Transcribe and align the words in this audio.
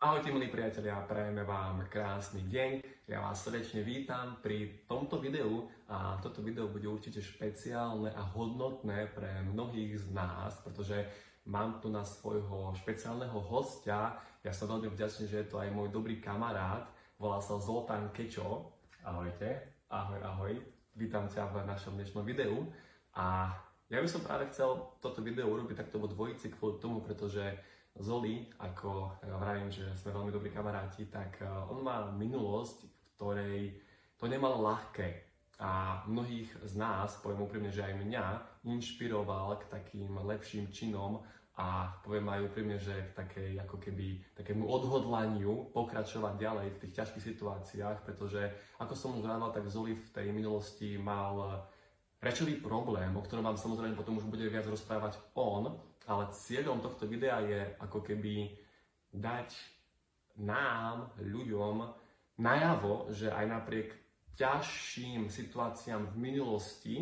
Ahojte 0.00 0.32
milí 0.32 0.48
priatelia, 0.48 0.96
prajeme 1.04 1.44
vám 1.44 1.84
krásny 1.92 2.40
deň. 2.48 3.04
Ja 3.04 3.20
vás 3.20 3.44
srdečne 3.44 3.84
vítam 3.84 4.40
pri 4.40 4.88
tomto 4.88 5.20
videu 5.20 5.68
a 5.92 6.16
toto 6.24 6.40
video 6.40 6.72
bude 6.72 6.88
určite 6.88 7.20
špeciálne 7.20 8.08
a 8.08 8.24
hodnotné 8.32 9.12
pre 9.12 9.44
mnohých 9.52 10.00
z 10.00 10.16
nás, 10.16 10.56
pretože 10.64 11.04
mám 11.44 11.84
tu 11.84 11.92
na 11.92 12.00
svojho 12.00 12.72
špeciálneho 12.80 13.44
hostia. 13.44 14.16
Ja 14.40 14.56
som 14.56 14.72
veľmi 14.72 14.88
vďačný, 14.88 15.28
že 15.28 15.44
je 15.44 15.48
to 15.52 15.60
aj 15.60 15.68
môj 15.68 15.92
dobrý 15.92 16.16
kamarát. 16.16 16.88
Volá 17.20 17.36
sa 17.44 17.60
Zoltán 17.60 18.08
Kečo. 18.16 18.72
Ahojte. 19.04 19.84
Ahoj, 19.92 20.16
ahoj. 20.24 20.56
Vítam 20.96 21.28
ťa 21.28 21.52
v 21.52 21.68
našom 21.68 22.00
dnešnom 22.00 22.24
videu. 22.24 22.72
A 23.20 23.52
ja 23.92 24.00
by 24.00 24.08
som 24.08 24.24
práve 24.24 24.48
chcel 24.48 24.80
toto 25.04 25.20
video 25.20 25.52
urobiť 25.52 25.76
takto 25.84 26.00
vo 26.00 26.08
dvojici 26.08 26.56
kvôli 26.56 26.80
tomu, 26.80 27.04
pretože 27.04 27.44
Zoli, 28.00 28.48
ako 28.56 29.20
vravím, 29.20 29.68
že 29.68 29.84
sme 29.92 30.16
veľmi 30.16 30.32
dobrí 30.32 30.48
kamaráti, 30.48 31.06
tak 31.12 31.44
eh, 31.44 31.48
on 31.68 31.84
má 31.84 32.08
minulosť, 32.16 32.88
ktorej 33.16 33.76
to 34.16 34.24
nemalo 34.24 34.64
ľahké. 34.64 35.28
A 35.60 36.00
mnohých 36.08 36.48
z 36.64 36.74
nás, 36.80 37.20
poviem 37.20 37.44
úprimne, 37.44 37.68
že 37.68 37.84
aj 37.84 38.00
mňa, 38.00 38.26
inšpiroval 38.64 39.60
k 39.60 39.68
takým 39.68 40.08
lepším 40.24 40.72
činom 40.72 41.20
a 41.60 41.92
poviem 42.00 42.24
aj 42.32 42.48
úprimne, 42.48 42.80
že 42.80 43.12
k 43.12 43.20
takej, 43.20 43.50
ako 43.68 43.76
keby, 43.76 44.24
takému 44.32 44.64
odhodlaniu 44.64 45.68
pokračovať 45.76 46.40
ďalej 46.40 46.66
v 46.72 46.80
tých 46.80 46.96
ťažkých 46.96 47.24
situáciách, 47.36 48.08
pretože 48.08 48.40
ako 48.80 48.94
som 48.96 49.20
už 49.20 49.28
rával, 49.28 49.52
tak 49.52 49.68
Zoli 49.68 49.92
v 49.92 50.08
tej 50.16 50.32
minulosti 50.32 50.96
mal 50.96 51.68
rečový 52.20 52.60
problém, 52.60 53.10
o 53.16 53.24
ktorom 53.24 53.44
vám 53.44 53.58
samozrejme 53.58 53.96
potom 53.96 54.20
už 54.20 54.28
bude 54.28 54.44
viac 54.48 54.68
rozprávať 54.68 55.16
on, 55.34 55.72
ale 56.04 56.32
cieľom 56.36 56.80
tohto 56.84 57.08
videa 57.08 57.40
je 57.44 57.60
ako 57.80 58.04
keby 58.04 58.52
dať 59.12 59.50
nám, 60.40 61.12
ľuďom, 61.20 61.84
najavo, 62.40 63.12
že 63.12 63.28
aj 63.28 63.46
napriek 63.48 63.88
ťažším 64.40 65.28
situáciám 65.28 66.12
v 66.12 66.16
minulosti, 66.16 66.96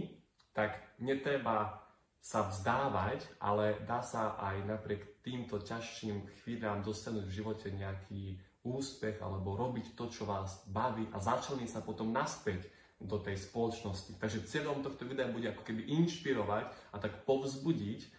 tak 0.50 0.74
netreba 0.98 1.86
sa 2.18 2.50
vzdávať, 2.50 3.22
ale 3.38 3.78
dá 3.86 4.02
sa 4.02 4.34
aj 4.42 4.66
napriek 4.66 5.22
týmto 5.22 5.62
ťažším 5.62 6.42
chvíľam 6.42 6.82
dosiahnuť 6.82 7.24
v 7.24 7.36
živote 7.36 7.66
nejaký 7.70 8.22
úspech 8.66 9.22
alebo 9.22 9.54
robiť 9.54 9.94
to, 9.94 10.10
čo 10.10 10.26
vás 10.26 10.66
baví 10.66 11.06
a 11.14 11.22
začleniť 11.22 11.70
sa 11.70 11.80
potom 11.86 12.10
naspäť 12.10 12.66
do 12.98 13.16
tej 13.22 13.38
spoločnosti. 13.38 14.18
Takže 14.18 14.46
cieľom 14.50 14.82
tohto 14.82 15.06
videa 15.06 15.30
bude 15.30 15.46
ako 15.54 15.62
keby 15.62 15.86
inšpirovať 16.02 16.66
a 16.90 16.96
tak 16.98 17.22
povzbudiť 17.22 18.18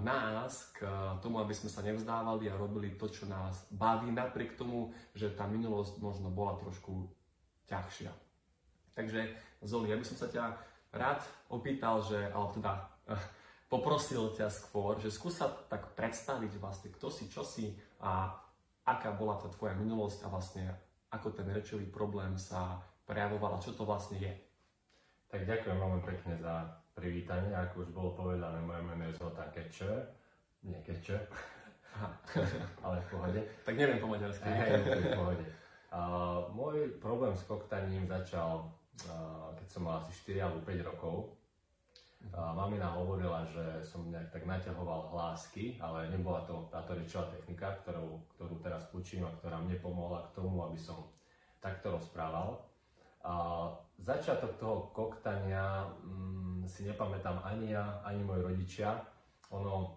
nás 0.00 0.72
k 0.72 0.88
tomu, 1.20 1.36
aby 1.36 1.52
sme 1.52 1.68
sa 1.68 1.84
nevzdávali 1.84 2.48
a 2.48 2.56
robili 2.56 2.96
to, 2.96 3.12
čo 3.12 3.28
nás 3.28 3.68
baví, 3.68 4.08
napriek 4.08 4.56
tomu, 4.56 4.90
že 5.12 5.36
tá 5.36 5.44
minulosť 5.44 6.00
možno 6.00 6.32
bola 6.32 6.56
trošku 6.56 7.12
ťažšia. 7.68 8.08
Takže 8.96 9.20
Zoli, 9.60 9.92
ja 9.92 10.00
by 10.00 10.06
som 10.06 10.16
sa 10.16 10.28
ťa 10.32 10.44
rád 10.94 11.20
opýtal, 11.50 12.00
že, 12.00 12.30
alebo 12.32 12.56
teda 12.56 12.72
eh, 13.10 13.20
poprosil 13.72 14.32
ťa 14.32 14.48
skôr, 14.48 14.96
že 15.02 15.12
skús 15.12 15.36
sa 15.36 15.50
tak 15.50 15.92
predstaviť 15.92 16.52
vlastne, 16.56 16.88
kto 16.94 17.12
si, 17.12 17.28
čo 17.28 17.44
si 17.44 17.74
a 18.00 18.32
aká 18.84 19.12
bola 19.12 19.40
tá 19.40 19.50
tvoja 19.50 19.74
minulosť 19.76 20.24
a 20.24 20.28
vlastne 20.32 20.64
ako 21.10 21.32
ten 21.34 21.48
rečový 21.50 21.88
problém 21.88 22.36
sa 22.38 22.80
prejavoval 23.04 23.56
a 23.56 23.62
čo 23.62 23.76
to 23.76 23.84
vlastne 23.84 24.20
je. 24.20 24.32
Tak 25.28 25.44
ďakujem 25.44 25.76
veľmi 25.76 26.00
pekne 26.04 26.34
za 26.38 26.84
privítanie, 26.94 27.50
ako 27.52 27.84
už 27.84 27.90
bolo 27.90 28.10
povedané, 28.14 28.62
moje 28.62 28.82
meno 28.86 29.02
je 29.10 29.18
Zoltán 29.18 29.50
Keče, 29.50 29.92
nie 30.64 30.78
Keče, 30.86 31.18
ale 32.86 33.02
v 33.02 33.06
pohode. 33.10 33.40
Tak 33.66 33.74
neviem 33.74 33.98
po 33.98 34.08
maďarsky. 34.08 34.46
Hej, 34.46 34.82
v 34.82 35.18
pohode. 35.18 35.44
Uh, 35.94 36.50
môj 36.54 36.90
problém 36.98 37.34
s 37.38 37.46
koktaním 37.46 38.06
začal, 38.10 38.66
uh, 39.06 39.54
keď 39.54 39.66
som 39.70 39.86
mal 39.86 40.02
asi 40.02 40.10
4 40.26 40.42
alebo 40.42 40.58
5 40.66 40.90
rokov. 40.90 41.16
Uh, 42.34 42.50
mamina 42.56 42.90
hovorila, 42.90 43.46
že 43.46 43.84
som 43.84 44.06
nejak 44.10 44.32
tak 44.32 44.42
naťahoval 44.48 45.14
hlásky, 45.14 45.78
ale 45.78 46.10
nebola 46.10 46.42
to 46.48 46.66
táto 46.72 46.98
rečová 46.98 47.30
technika, 47.30 47.78
ktorú, 47.84 48.22
ktorú 48.34 48.54
teraz 48.58 48.90
učím 48.90 49.28
a 49.28 49.34
ktorá 49.38 49.60
mne 49.62 49.78
pomohla 49.78 50.24
k 50.30 50.34
tomu, 50.40 50.66
aby 50.66 50.78
som 50.80 51.10
takto 51.62 51.94
rozprával. 51.94 52.58
Začiatok 54.04 54.60
toho 54.60 54.76
koktania 54.92 55.88
mm, 56.04 56.68
si 56.68 56.84
nepamätám 56.84 57.40
ani 57.40 57.72
ja, 57.72 58.04
ani 58.04 58.20
moji 58.20 58.42
rodičia. 58.44 59.00
Ono, 59.48 59.96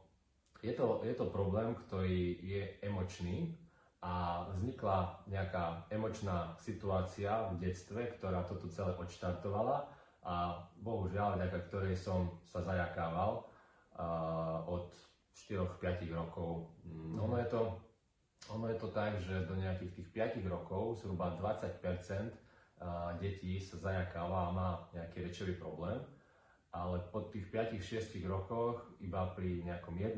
je 0.64 0.72
to, 0.72 1.04
je 1.04 1.12
to 1.12 1.28
problém, 1.28 1.76
ktorý 1.76 2.40
je 2.40 2.64
emočný 2.88 3.52
a 4.00 4.46
vznikla 4.56 5.28
nejaká 5.28 5.92
emočná 5.92 6.56
situácia 6.56 7.52
v 7.52 7.68
detstve, 7.68 8.16
ktorá 8.16 8.48
toto 8.48 8.72
celé 8.72 8.96
odštartovala 8.96 9.92
a 10.24 10.64
bohužiaľ, 10.80 11.36
vďaka 11.36 11.60
ktorej 11.68 12.00
som 12.00 12.32
sa 12.48 12.64
zajakával 12.64 13.44
uh, 13.44 14.64
od 14.72 14.88
4-5 15.52 16.16
rokov. 16.16 16.72
Mm, 16.88 17.20
ono, 17.20 17.36
je 17.44 17.48
to, 17.52 17.62
ono 18.56 18.72
je 18.72 18.78
to 18.80 18.88
tak, 18.96 19.20
že 19.20 19.44
do 19.52 19.60
nejakých 19.60 19.92
tých 20.00 20.08
5 20.40 20.48
rokov 20.48 21.04
zhruba 21.04 21.36
20 21.36 21.84
detí 23.18 23.58
sa 23.58 23.78
zajakáva 23.78 24.50
a 24.50 24.54
má 24.54 24.70
nejaký 24.94 25.26
rečový 25.26 25.54
problém, 25.58 25.98
ale 26.70 27.02
po 27.10 27.26
tých 27.34 27.50
5-6 27.50 28.22
rokoch 28.30 28.86
iba 29.02 29.34
pri 29.34 29.66
nejakom 29.66 29.98
1% 29.98 30.18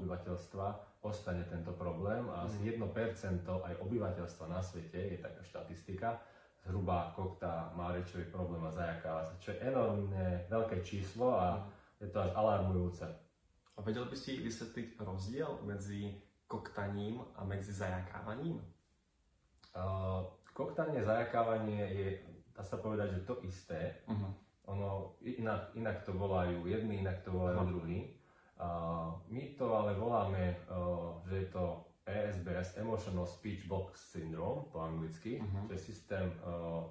obyvateľstva 0.00 0.66
ostane 1.00 1.46
tento 1.48 1.72
problém 1.72 2.28
a 2.28 2.44
asi 2.44 2.60
1% 2.60 2.76
mhm. 2.76 3.64
aj 3.64 3.74
obyvateľstva 3.80 4.44
na 4.50 4.60
svete, 4.60 5.16
je 5.16 5.18
taká 5.22 5.40
štatistika, 5.46 6.08
zhruba 6.60 7.16
kokta 7.16 7.72
má 7.72 7.96
rečový 7.96 8.28
problém 8.28 8.60
a 8.68 8.70
zajakáva 8.74 9.24
sa, 9.24 9.32
čo 9.40 9.56
je 9.56 9.64
enormne 9.64 10.44
veľké 10.52 10.84
číslo 10.84 11.32
a 11.32 11.56
mhm. 11.56 11.62
je 12.04 12.08
to 12.12 12.18
až 12.20 12.30
alarmujúce. 12.36 13.06
A 13.76 13.78
vedel 13.80 14.04
by 14.04 14.16
si 14.16 14.44
vysvetliť 14.44 15.00
rozdiel 15.00 15.64
medzi 15.64 16.12
koktaním 16.44 17.24
a 17.38 17.46
medzi 17.48 17.72
zajakávaním? 17.72 18.60
Uh, 19.70 20.26
koktanie, 20.60 21.00
zajakávanie 21.00 21.82
je, 21.88 22.08
dá 22.52 22.60
sa 22.60 22.76
povedať, 22.76 23.16
že 23.16 23.24
to 23.24 23.40
isté. 23.48 24.04
Uh-huh. 24.04 24.28
Ono, 24.76 25.16
inak, 25.24 25.72
inak 25.72 26.04
to 26.04 26.12
volajú 26.12 26.68
jedni, 26.68 27.00
inak 27.00 27.24
to 27.24 27.32
volajú 27.32 27.58
uh-huh. 27.64 27.72
druhí. 27.72 27.98
Uh, 28.60 29.16
my 29.32 29.56
to 29.56 29.72
ale 29.72 29.96
voláme, 29.96 30.52
uh, 30.68 31.16
že 31.24 31.34
je 31.40 31.48
to 31.48 31.64
ESBS, 32.04 32.76
Emotional 32.76 33.24
Speech 33.24 33.64
Box 33.64 34.12
Syndrome 34.12 34.68
po 34.68 34.84
anglicky, 34.84 35.40
uh-huh. 35.40 35.64
čo 35.64 35.72
je 35.72 35.80
systém 35.80 36.28
uh, 36.44 36.84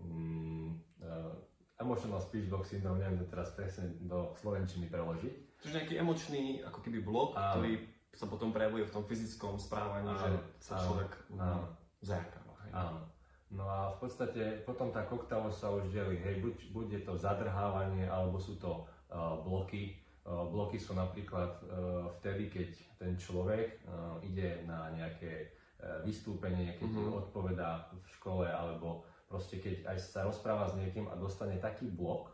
um, 0.00 0.80
uh, 1.04 1.36
Emotional 1.76 2.24
Speech 2.24 2.48
Box 2.48 2.72
Syndrome, 2.72 3.04
neviem 3.04 3.20
to 3.20 3.28
teraz 3.28 3.52
presne 3.52 3.92
do 4.00 4.32
slovenčiny 4.40 4.88
preložiť. 4.88 5.60
Čiže 5.60 5.76
nejaký 5.76 5.94
emočný 6.00 6.42
ako 6.64 6.80
keby 6.80 7.04
blok, 7.04 7.36
uh, 7.36 7.52
ktorý 7.52 7.84
sa 8.16 8.24
potom 8.24 8.50
prejavuje 8.50 8.88
v 8.88 8.92
tom 8.96 9.04
fyzickom 9.04 9.60
správaní, 9.60 10.08
že 10.16 10.30
sa 10.64 10.80
človek 10.88 11.10
uh, 11.36 11.68
zajaká. 12.00 12.39
Áno. 12.72 13.02
No 13.50 13.66
a 13.66 13.90
v 13.98 14.06
podstate 14.06 14.62
potom 14.62 14.94
tá 14.94 15.02
koktajlovosť 15.10 15.58
sa 15.58 15.74
už 15.74 15.90
delí, 15.90 16.22
hej, 16.22 16.38
buď, 16.38 16.54
buď 16.70 16.86
je 16.94 17.02
to 17.02 17.18
zadrhávanie, 17.18 18.06
alebo 18.06 18.38
sú 18.38 18.54
to 18.62 18.86
uh, 19.10 19.42
bloky. 19.42 19.98
Uh, 20.22 20.46
bloky 20.46 20.78
sú 20.78 20.94
napríklad 20.94 21.58
uh, 21.66 22.06
vtedy, 22.22 22.46
keď 22.46 22.68
ten 23.02 23.18
človek 23.18 23.82
uh, 23.90 24.22
ide 24.22 24.62
na 24.70 24.94
nejaké 24.94 25.50
uh, 25.82 25.98
vystúpenie, 26.06 26.78
keď 26.78 26.94
mm-hmm. 26.94 27.20
odpovedá 27.26 27.90
v 27.90 28.06
škole, 28.14 28.46
alebo 28.46 29.02
proste 29.26 29.58
keď 29.58 29.82
aj 29.90 29.98
sa 29.98 30.22
rozpráva 30.22 30.70
s 30.70 30.78
niekým 30.78 31.10
a 31.10 31.18
dostane 31.18 31.58
taký 31.58 31.90
blok, 31.90 32.30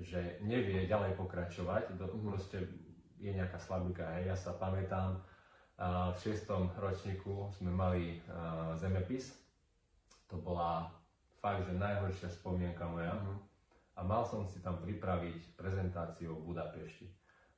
že 0.00 0.40
nevie 0.40 0.88
ďalej 0.88 1.12
pokračovať, 1.20 1.92
do, 2.00 2.08
mm-hmm. 2.08 2.24
proste 2.24 2.64
je 3.20 3.30
nejaká 3.36 3.60
slabika, 3.60 4.16
hej, 4.16 4.32
ja 4.32 4.36
sa 4.36 4.56
pamätám, 4.56 5.20
uh, 5.20 6.08
v 6.16 6.24
šiestom 6.24 6.72
ročníku 6.80 7.52
sme 7.60 7.68
mali 7.68 8.24
uh, 8.32 8.72
zemepis, 8.80 9.43
to 10.34 10.42
bola 10.42 10.90
fakt, 11.38 11.70
že 11.70 11.78
najhoršia 11.78 12.26
spomienka 12.34 12.82
moja. 12.90 13.14
Uh-huh. 13.14 13.38
A 13.94 14.02
mal 14.02 14.26
som 14.26 14.42
si 14.50 14.58
tam 14.58 14.82
pripraviť 14.82 15.54
prezentáciu 15.54 16.34
v 16.34 16.50
Budapešti. 16.50 17.06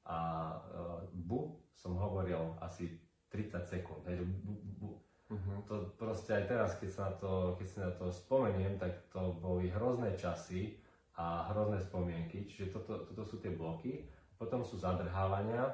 A 0.04 0.52
uh, 0.52 1.00
bu 1.08 1.56
som 1.72 1.96
hovoril 1.96 2.52
asi 2.60 3.00
30 3.32 3.64
sekúnd. 3.64 4.04
Hej, 4.04 4.28
bu, 4.44 4.52
bu. 4.76 4.90
Uh-huh. 5.32 5.58
To 5.72 5.74
proste 5.96 6.36
aj 6.36 6.44
teraz, 6.52 6.70
keď 6.76 6.90
sa, 6.92 7.02
na 7.08 7.12
to, 7.16 7.32
keď 7.56 7.66
sa 7.72 7.78
na 7.88 7.92
to 7.96 8.06
spomeniem, 8.12 8.76
tak 8.76 9.08
to 9.08 9.40
boli 9.40 9.72
hrozné 9.72 10.12
časy 10.20 10.76
a 11.16 11.48
hrozné 11.56 11.80
spomienky. 11.80 12.44
Čiže 12.44 12.76
toto, 12.76 13.08
toto 13.08 13.24
sú 13.24 13.40
tie 13.40 13.56
bloky. 13.56 14.04
Potom 14.36 14.60
sú 14.60 14.76
zadrhávania, 14.76 15.72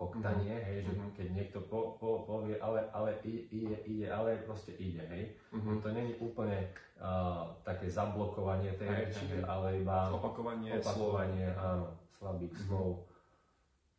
koktanie, 0.00 0.56
mm-hmm. 0.56 0.68
hej, 0.72 0.78
že 0.88 0.92
mm-hmm. 0.96 1.12
keď 1.12 1.26
niekto 1.36 1.58
po, 1.68 2.00
po, 2.00 2.24
povie, 2.24 2.56
ale, 2.56 2.88
ale 2.96 3.20
ide, 3.28 3.76
ide, 3.84 4.08
ale 4.08 4.40
proste 4.48 4.72
ide, 4.80 5.04
hej. 5.12 5.36
Mm-hmm. 5.52 5.76
To 5.84 5.88
není 5.92 6.16
úplne 6.16 6.72
uh, 6.96 7.52
také 7.60 7.92
zablokovanie 7.92 8.72
tej 8.80 8.88
reči, 8.88 9.44
ale 9.44 9.84
iba 9.84 10.08
opakovanie, 10.08 10.80
opakovanie 10.80 11.52
áno, 11.52 11.92
slabých 12.16 12.56
mm-hmm. 12.56 12.68
slov. 12.72 13.04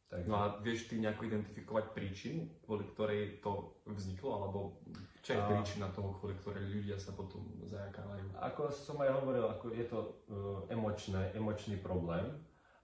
Takže... 0.09 0.27
No 0.27 0.35
a 0.41 0.45
vieš 0.59 0.91
ty 0.91 0.99
nejako 0.99 1.23
identifikovať 1.23 1.85
príčinu, 1.95 2.49
kvôli 2.65 2.83
ktorej 2.97 3.39
to 3.39 3.79
vzniklo, 3.87 4.43
alebo 4.43 4.59
čo 5.21 5.37
je 5.37 5.39
A- 5.39 5.47
príčina 5.47 5.87
toho, 5.93 6.17
kvôli 6.17 6.35
ktorej 6.41 6.65
ľudia 6.65 6.97
sa 6.97 7.13
potom 7.13 7.45
zajakávajú? 7.63 8.25
Ako 8.41 8.73
som 8.73 8.97
aj 8.99 9.21
hovoril, 9.21 9.45
ako 9.47 9.71
je 9.71 9.85
to 9.85 9.99
uh, 10.01 10.65
emočné, 10.67 11.31
emočný 11.37 11.77
problém 11.77 12.25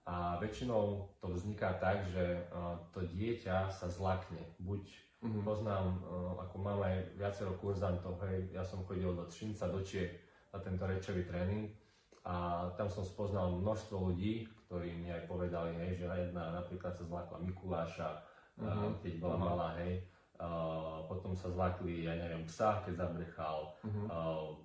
a 0.07 0.39
väčšinou 0.39 1.12
to 1.19 1.36
vzniká 1.36 1.75
tak, 1.83 2.07
že 2.07 2.48
uh, 2.48 2.80
to 2.95 3.04
dieťa 3.04 3.68
sa 3.68 3.92
zlakne. 3.92 4.39
Buď 4.63 4.88
Mhm. 5.19 5.44
poznám, 5.44 5.86
uh, 6.00 6.39
ako 6.48 6.56
mám 6.63 6.80
aj 6.80 6.95
viacero 7.19 7.51
kurzantov, 7.59 8.15
hej, 8.24 8.56
ja 8.56 8.63
som 8.63 8.88
chodil 8.88 9.12
do 9.12 9.27
Třinca, 9.27 9.68
do 9.68 9.83
Čiech 9.83 10.15
na 10.56 10.63
tento 10.63 10.88
rečový 10.88 11.27
tréning 11.27 11.75
a 12.24 12.68
tam 12.80 12.88
som 12.88 13.04
spoznal 13.04 13.51
množstvo 13.59 14.00
ľudí, 14.13 14.48
ktorí 14.68 14.95
mi 14.95 15.12
aj 15.12 15.27
povedali, 15.27 15.75
hej, 15.75 16.00
že 16.00 16.06
jedna 16.07 16.56
napríklad 16.56 16.95
sa 16.95 17.03
zlakla 17.03 17.44
Mikuláša, 17.44 18.10
Mhm. 18.57 19.03
keď 19.03 19.13
bola 19.19 19.36
Mhm. 19.36 19.44
malá, 19.44 19.68
hej, 19.83 20.07
uh, 20.39 21.03
potom 21.12 21.36
sa 21.36 21.51
zlakli, 21.51 22.07
ja 22.07 22.15
neviem, 22.15 22.48
psa, 22.48 22.80
keď 22.88 22.94
zabrechal, 23.03 23.75
Mhm. 23.83 24.03
uh, 24.07 24.56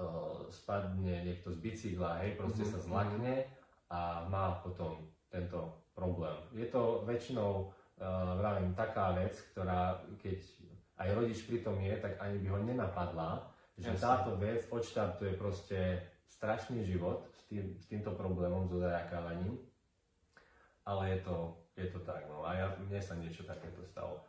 uh, 0.00 0.42
spadne 0.50 1.22
niekto 1.22 1.54
z 1.54 1.58
bicykla, 1.62 2.18
hej, 2.26 2.34
proste 2.34 2.66
Mhm, 2.66 2.70
sa 2.74 2.78
zlakne 2.82 3.46
a 3.90 4.24
má 4.30 4.62
potom 4.62 5.10
tento 5.26 5.90
problém. 5.94 6.34
Je 6.54 6.66
to 6.70 7.02
väčšinou, 7.04 7.68
uh, 7.68 8.38
vravím, 8.38 8.72
taká 8.74 9.12
vec, 9.12 9.34
ktorá 9.50 9.98
keď 10.22 10.38
aj 11.00 11.08
rodič 11.16 11.38
pri 11.44 11.58
tom 11.66 11.76
je, 11.82 11.94
tak 11.98 12.16
ani 12.22 12.38
by 12.38 12.48
ho 12.54 12.58
nenapadla, 12.62 13.30
že 13.80 13.96
Jasne. 13.96 14.02
táto 14.04 14.30
vec 14.36 14.62
odštartuje 14.68 15.32
proste 15.34 15.78
strašný 16.28 16.84
život 16.84 17.26
s, 17.32 17.42
tým, 17.48 17.74
s 17.80 17.84
týmto 17.88 18.12
problémom, 18.14 18.68
so 18.68 18.78
zajakávaním. 18.78 19.56
Ale 20.84 21.16
je 21.16 21.18
to, 21.24 21.36
je 21.76 21.86
to 21.88 21.98
tak, 22.04 22.24
no 22.28 22.44
a 22.44 22.54
ja, 22.56 22.66
mne 22.78 23.00
sa 23.00 23.16
niečo 23.16 23.42
takéto 23.44 23.82
stalo. 23.84 24.24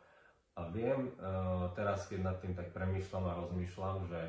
A 0.52 0.68
viem, 0.68 1.12
uh, 1.16 1.72
teraz 1.72 2.10
keď 2.10 2.18
nad 2.28 2.36
tým 2.42 2.52
tak 2.52 2.74
premýšľam 2.76 3.24
a 3.24 3.38
rozmýšľam, 3.46 3.96
že 4.10 4.20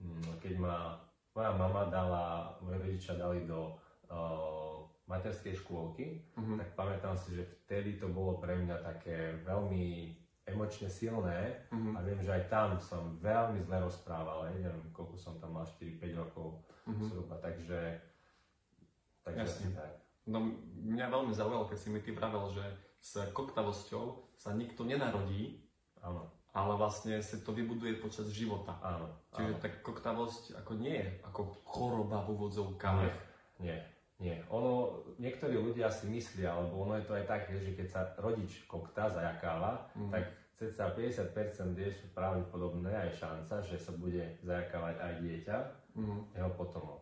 mm, 0.00 0.40
keď 0.40 0.54
ma 0.56 0.96
moja 1.36 1.52
mama 1.54 1.82
dala, 1.92 2.56
moje 2.64 2.80
rodičia 2.80 3.14
dali 3.14 3.44
do 3.44 3.76
uh, 4.08 4.80
materskej 5.04 5.56
škôlky, 5.56 6.20
Mhm. 6.34 6.58
tak 6.58 6.68
pamätám 6.74 7.16
si, 7.16 7.32
že 7.32 7.42
vtedy 7.64 7.96
to 7.96 8.08
bolo 8.08 8.36
pre 8.36 8.54
mňa 8.54 8.76
také 8.84 9.16
veľmi 9.42 10.12
emočne 10.44 10.88
silné 10.88 11.64
Mhm. 11.70 11.90
a 11.92 11.98
viem, 12.00 12.20
že 12.20 12.30
aj 12.30 12.44
tam 12.46 12.68
som 12.78 13.16
veľmi 13.18 13.60
zle 13.60 13.80
rozprával, 13.80 14.48
neviem, 14.50 14.80
koľko 14.90 15.16
som 15.16 15.36
tam 15.36 15.52
mal, 15.52 15.64
4-5 15.66 16.12
rokov 16.14 16.60
Mhm. 16.84 17.04
zhruba, 17.04 17.36
takže, 17.38 18.00
takže 19.22 19.40
Jasne. 19.40 19.66
asi 19.66 19.74
tak. 19.74 19.92
No 20.26 20.44
mňa 20.78 21.06
veľmi 21.06 21.32
zaujalo, 21.32 21.64
keď 21.64 21.78
si 21.78 21.88
mi 21.88 22.00
ty 22.00 22.12
vravel, 22.12 22.48
že 22.50 22.64
s 22.98 23.16
koktavosťou 23.30 24.04
sa 24.34 24.52
nikto 24.52 24.84
nenarodí, 24.84 25.56
Áno, 25.98 26.28
ale 26.50 26.76
vlastne 26.76 27.16
sa 27.18 27.36
to 27.38 27.50
vybuduje 27.50 27.96
počas 27.96 28.28
života. 28.28 28.76
áno, 28.78 29.08
Čiže 29.32 29.52
áno. 29.52 29.60
tak 29.60 29.80
koktavosť 29.80 30.52
ako 30.54 30.72
nie 30.74 30.94
je 30.94 31.06
ako 31.24 31.40
choroba 31.64 32.20
v 32.22 32.28
úvodzovkách. 32.30 33.00
Nie, 33.00 33.12
nie, 33.60 33.76
nie. 34.18 34.34
Ono, 34.50 34.98
niektorí 35.18 35.54
ľudia 35.54 35.90
si 35.90 36.10
myslia, 36.10 36.50
alebo 36.50 36.82
ono 36.82 36.98
je 36.98 37.06
to 37.06 37.14
aj 37.14 37.24
tak, 37.26 37.42
že 37.54 37.74
keď 37.74 37.86
sa 37.88 38.00
rodič 38.18 38.66
kokta 38.66 39.06
zajakáva, 39.08 39.86
Mhm. 39.94 40.10
tak 40.10 40.24
cca 40.58 40.90
50% 40.90 41.78
je 41.78 41.90
pravdepodobné 42.10 42.90
aj 42.90 43.10
šanca, 43.14 43.62
že 43.62 43.78
sa 43.78 43.94
bude 43.94 44.26
zajakávať 44.42 44.96
aj 44.98 45.12
dieťa, 45.22 45.56
Mhm. 45.94 46.34
jeho 46.34 46.50
potomok. 46.58 47.00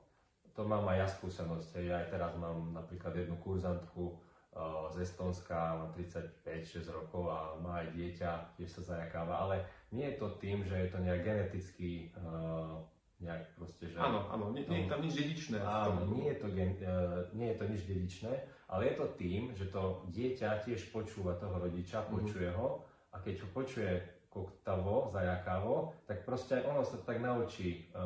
To 0.52 0.64
mám 0.64 0.88
aj 0.88 0.96
ja 0.98 1.06
skúsenosť. 1.08 1.84
Ja 1.84 2.00
aj 2.00 2.16
teraz 2.16 2.32
mám 2.36 2.72
napríklad 2.72 3.12
jednu 3.16 3.36
kurzantku 3.40 4.16
uh, 4.56 4.88
z 4.88 5.04
Estonska, 5.04 5.76
má 5.76 5.92
35-6 5.92 6.88
rokov 6.88 7.28
a 7.28 7.60
má 7.60 7.84
aj 7.84 7.92
dieťa, 7.92 8.56
tiež 8.56 8.80
sa 8.80 8.96
zajakáva, 8.96 9.36
ale 9.44 9.60
nie 9.92 10.08
je 10.08 10.16
to 10.16 10.32
tým, 10.40 10.64
že 10.64 10.72
je 10.72 10.88
to 10.88 10.98
nejak 11.04 11.20
geneticky 11.20 12.08
uh, 12.16 12.80
nejak 13.20 13.56
proste, 13.56 13.88
že... 13.88 13.96
Áno, 13.96 14.28
áno, 14.28 14.52
nie, 14.52 14.68
nie 14.68 14.84
je 14.84 14.88
tam 14.92 15.00
nič 15.00 15.14
dedičné. 15.16 15.56
Áno, 15.64 16.04
nie 16.12 16.28
je, 16.28 16.36
to 16.36 16.48
gen, 16.52 16.76
e, 16.76 16.92
nie 17.32 17.48
je 17.52 17.56
to 17.56 17.64
nič 17.64 17.82
dedičné, 17.88 18.32
ale 18.68 18.80
je 18.92 18.94
to 19.00 19.06
tým, 19.16 19.42
že 19.56 19.72
to 19.72 20.04
dieťa 20.12 20.60
tiež 20.68 20.92
počúva 20.92 21.32
toho 21.40 21.56
rodiča, 21.56 22.04
Mhm. 22.04 22.08
počuje 22.12 22.48
ho 22.52 22.84
a 23.12 23.16
keď 23.24 23.34
ho 23.40 23.48
počuje 23.56 23.90
koktavo, 24.28 25.08
zajakavo, 25.16 25.96
tak 26.04 26.28
proste 26.28 26.60
aj 26.60 26.64
ono 26.68 26.84
sa 26.84 27.00
tak 27.00 27.24
naučí 27.24 27.88
e, 27.88 27.96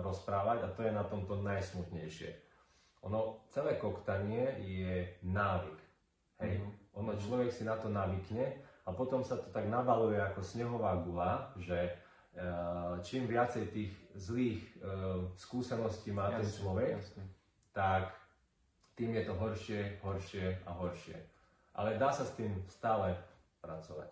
rozprávať 0.00 0.64
a 0.64 0.68
to 0.72 0.80
je 0.80 0.92
na 0.96 1.04
tomto 1.04 1.36
najsmutnejšie. 1.44 2.30
Ono, 3.04 3.44
celé 3.52 3.76
koktanie 3.76 4.64
je 4.64 5.12
návyk. 5.28 5.78
Hej? 6.40 6.56
Mhm. 6.56 6.70
Ono, 7.04 7.12
človek 7.20 7.52
si 7.52 7.68
na 7.68 7.76
to 7.76 7.92
navykne 7.92 8.48
a 8.88 8.96
potom 8.96 9.20
sa 9.20 9.36
to 9.36 9.52
tak 9.52 9.68
nabaluje 9.68 10.16
ako 10.16 10.40
snehová 10.40 10.96
gula, 11.04 11.52
že 11.60 12.00
čím 13.02 13.30
viacej 13.30 13.64
tých 13.70 13.92
zlých 14.18 14.58
e, 14.58 14.90
skúseností 15.38 16.10
má 16.10 16.30
ten 16.34 16.42
Jasne, 16.42 16.58
človek, 16.58 16.90
jasne. 16.98 17.24
tak 17.70 18.10
tým 18.94 19.14
je 19.14 19.22
to 19.26 19.34
horšie, 19.34 19.80
horšie 20.02 20.46
a 20.66 20.70
horšie. 20.74 21.18
Ale 21.74 21.98
dá 21.98 22.10
sa 22.10 22.26
s 22.26 22.34
tým 22.34 22.54
stále 22.66 23.14
pracovať. 23.62 24.10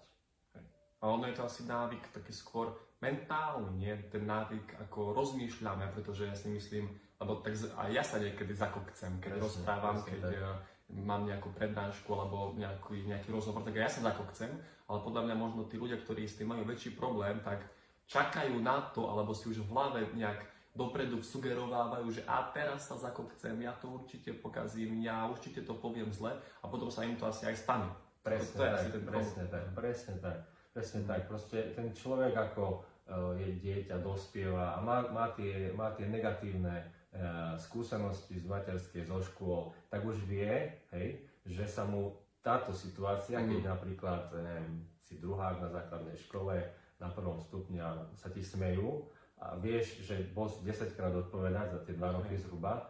A 1.03 1.11
ono 1.11 1.27
je 1.27 1.35
to 1.35 1.47
asi 1.47 1.67
návyk 1.67 2.15
taký 2.15 2.31
skôr 2.31 2.71
mentálny, 3.03 3.71
nie? 3.75 3.95
Ten 4.11 4.23
návyk, 4.27 4.79
ako 4.87 5.19
rozmýšľame, 5.19 5.91
pretože 5.91 6.31
ja 6.31 6.35
si 6.35 6.47
myslím, 6.55 6.87
lebo 7.19 7.43
tak 7.43 7.59
a 7.75 7.91
ja 7.91 8.03
sa 8.07 8.23
niekedy 8.23 8.55
zakokcem, 8.55 9.19
keď 9.19 9.39
Presne, 9.39 9.43
rozprávam, 9.47 9.99
presne 9.99 10.11
keď 10.15 10.23
tak. 10.23 10.35
eh, 10.39 10.55
mám 11.03 11.27
nejakú 11.27 11.51
prednášku 11.55 12.11
alebo 12.15 12.55
nejaký, 12.55 13.07
nejaký 13.07 13.35
rozhovor, 13.35 13.67
tak 13.67 13.75
ja 13.75 13.91
sa 13.91 14.03
zakokcem, 14.07 14.51
ale 14.87 14.99
podľa 15.03 15.23
mňa 15.27 15.35
možno 15.35 15.67
tí 15.67 15.75
ľudia, 15.75 15.99
ktorí 15.99 16.23
s 16.27 16.39
tým 16.39 16.55
majú 16.55 16.63
väčší 16.67 16.95
problém, 16.95 17.43
tak 17.43 17.67
čakajú 18.13 18.61
na 18.61 18.93
to, 18.93 19.09
alebo 19.09 19.33
si 19.33 19.49
už 19.49 19.65
v 19.65 19.73
hlave 19.73 20.01
nejak 20.13 20.45
dopredu 20.73 21.21
sugerovávajú, 21.21 22.09
že 22.13 22.23
a 22.25 22.49
teraz 22.53 22.89
sa 22.89 22.97
zakokcem, 22.97 23.61
ja 23.61 23.73
to 23.77 23.93
určite 23.93 24.33
pokazím, 24.41 25.05
ja 25.05 25.29
určite 25.29 25.65
to 25.65 25.77
poviem 25.77 26.09
zle 26.13 26.33
a 26.33 26.65
potom 26.69 26.89
sa 26.89 27.05
im 27.05 27.17
to 27.17 27.29
asi 27.29 27.45
aj 27.49 27.57
stane. 27.57 27.89
Presne 28.25 28.57
to 28.57 28.63
je 28.63 28.71
tak, 28.71 28.79
asi 28.81 28.89
ten 28.89 29.03
presne 29.05 29.45
tak, 29.51 29.65
presne 29.75 30.15
tak, 30.21 30.37
presne 30.73 31.01
tak. 31.05 31.21
Proste 31.29 31.59
ten 31.77 31.89
človek 31.93 32.33
ako 32.33 32.65
uh, 32.81 33.35
je 33.37 33.49
dieťa, 33.61 34.01
dospieva 34.01 34.77
a 34.77 34.79
má, 34.81 35.05
má, 35.13 35.29
tie, 35.37 35.75
má 35.77 35.93
tie 35.93 36.09
negatívne 36.09 36.89
uh, 37.13 37.59
skúsenosti 37.59 38.41
z 38.41 38.47
materskej, 38.49 39.05
zo 39.05 39.21
škôl, 39.21 39.75
tak 39.93 40.07
už 40.07 40.23
vie, 40.25 40.73
hej, 40.95 41.21
že 41.45 41.67
sa 41.69 41.85
mu 41.85 42.17
táto 42.41 42.73
situácia, 42.73 43.43
Mhm. 43.43 43.49
keď 43.51 43.61
napríklad 43.77 44.23
neviem, 44.41 44.89
si 45.03 45.21
druhák 45.21 45.61
na 45.61 45.69
základnej 45.69 46.17
škole, 46.17 46.63
na 47.03 47.11
prvom 47.11 47.43
stupni 47.43 47.83
a 47.83 48.07
sa 48.15 48.31
ti 48.31 48.41
smejú 48.41 49.03
a 49.43 49.59
vieš, 49.59 50.07
že 50.07 50.31
bol 50.31 50.47
si 50.47 50.63
10 50.63 50.95
krát 50.95 51.11
odpovedať 51.11 51.75
za 51.75 51.81
tie 51.83 51.95
2 51.99 52.17
roky 52.23 52.39
zhruba, 52.39 52.87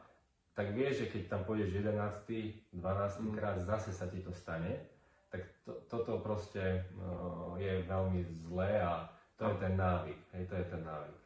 tak 0.52 0.76
vieš, 0.76 1.04
že 1.04 1.16
keď 1.16 1.22
tam 1.32 1.42
pôjdeš 1.48 1.72
11. 1.80 2.76
12. 2.76 3.24
Mhm. 3.24 3.32
krát, 3.32 3.56
zase 3.64 3.96
sa 3.96 4.04
ti 4.04 4.20
to 4.20 4.36
stane, 4.36 4.84
tak 5.32 5.48
to, 5.64 5.72
toto 5.88 6.20
proste 6.20 6.84
no, 6.92 7.56
je 7.56 7.80
veľmi 7.88 8.20
zlé 8.44 8.84
a 8.84 9.08
to 9.40 9.48
je 9.48 9.56
ten 9.64 9.74
návyk, 9.80 10.20
hej, 10.36 10.44
to 10.44 10.54
je 10.60 10.66
ten 10.68 10.82
návyk. 10.84 11.18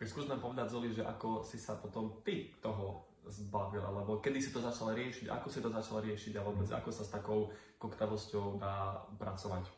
Tak 0.00 0.06
skús 0.08 0.26
nám 0.26 0.40
povedať, 0.40 0.72
Zoli, 0.72 0.90
že 0.90 1.04
ako 1.04 1.44
si 1.44 1.60
sa 1.60 1.76
potom 1.76 2.24
ty 2.24 2.48
toho 2.64 3.06
zbavil, 3.28 3.84
alebo 3.84 4.18
kedy 4.18 4.42
si 4.42 4.50
to 4.50 4.58
začal 4.58 4.90
riešiť, 4.90 5.30
ako 5.30 5.46
si 5.46 5.60
to 5.62 5.70
začal 5.70 6.02
riešiť, 6.02 6.32
alebo 6.40 6.58
vôbec 6.58 6.72
ako 6.74 6.90
sa 6.90 7.04
s 7.06 7.12
takou 7.12 7.52
koktavosťou 7.78 8.58
dá 8.58 8.98
pracovať. 9.20 9.68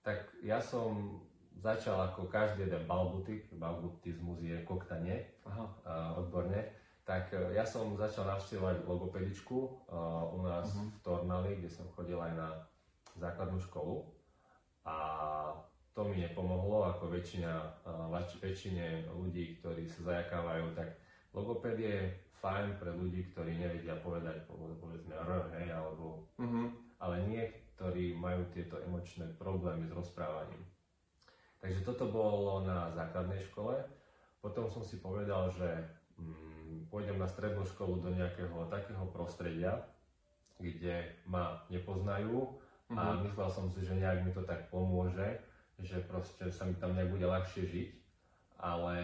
Tak 0.00 0.40
ja 0.40 0.62
som 0.62 1.20
začal 1.54 2.00
ako 2.02 2.26
každý 2.26 2.64
jeden 2.64 2.84
balbutik, 2.84 3.46
balbutizmus 3.52 4.38
je 4.38 4.58
koktanie 4.60 5.22
Aha. 5.44 5.64
uh, 5.64 5.70
odborne, 6.16 6.66
tak 7.02 7.30
uh, 7.30 7.50
ja 7.50 7.62
som 7.62 7.94
začal 7.94 8.26
navštevovať 8.26 8.82
logopedičku 8.82 9.56
uh, 9.56 9.68
u 10.30 10.42
nás 10.42 10.66
Mhm. 10.68 10.84
v 10.90 10.98
Tornali, 11.00 11.50
kde 11.54 11.68
som 11.68 11.86
chodil 11.90 12.16
aj 12.16 12.32
na 12.32 12.48
základnú 13.14 13.60
školu 13.60 14.02
a 14.84 14.96
to 15.94 16.02
mi 16.04 16.18
nepomohlo, 16.18 16.82
ako 16.84 17.06
väčšina, 17.08 17.52
uh, 17.84 18.10
väč- 18.10 18.36
väčšine 18.36 18.86
ľudí, 19.12 19.56
ktorí 19.56 19.86
sa 19.86 20.00
zajakávajú, 20.04 20.74
tak 20.74 20.98
logopéd 21.30 21.78
je 21.78 21.96
fajn 22.36 22.76
pre 22.76 22.90
ľudí, 22.90 23.30
ktorí 23.30 23.56
nevedia 23.56 23.94
povedať 23.96 24.42
po- 24.44 24.58
povedzme 24.76 25.14
R, 25.14 25.30
hej, 25.54 25.70
alebo 25.70 26.26
Mhm. 26.36 26.62
ale 26.98 27.16
niektorí 27.24 28.12
majú 28.12 28.42
tieto 28.50 28.76
emočné 28.78 29.30
problémy 29.34 29.86
s 29.86 29.92
rozprávaním. 29.92 30.60
Takže 31.64 31.80
toto 31.80 32.12
bolo 32.12 32.60
na 32.60 32.92
základnej 32.92 33.40
škole. 33.40 33.72
Potom 34.44 34.68
som 34.68 34.84
si 34.84 35.00
povedal, 35.00 35.48
že 35.48 35.64
mm, 36.20 36.92
pôjdem 36.92 37.16
na 37.16 37.24
strednú 37.24 37.64
školu 37.64 38.04
do 38.04 38.12
nejakého 38.12 38.68
takého 38.68 39.08
prostredia, 39.08 39.80
kde 40.60 41.08
ma 41.24 41.64
nepoznajú 41.72 42.52
a 42.92 43.16
Mhm. 43.16 43.24
myslel 43.24 43.48
som 43.48 43.66
si, 43.72 43.80
že 43.80 43.96
nejak 43.96 44.28
mi 44.28 44.30
to 44.36 44.44
tak 44.44 44.68
pomôže, 44.68 45.40
že 45.80 46.04
proste 46.04 46.52
sa 46.52 46.68
mi 46.68 46.76
tam 46.76 46.92
nejak 46.92 47.08
bude 47.08 47.24
ľahšie 47.24 47.64
žiť. 47.64 47.88
Ale 48.60 48.94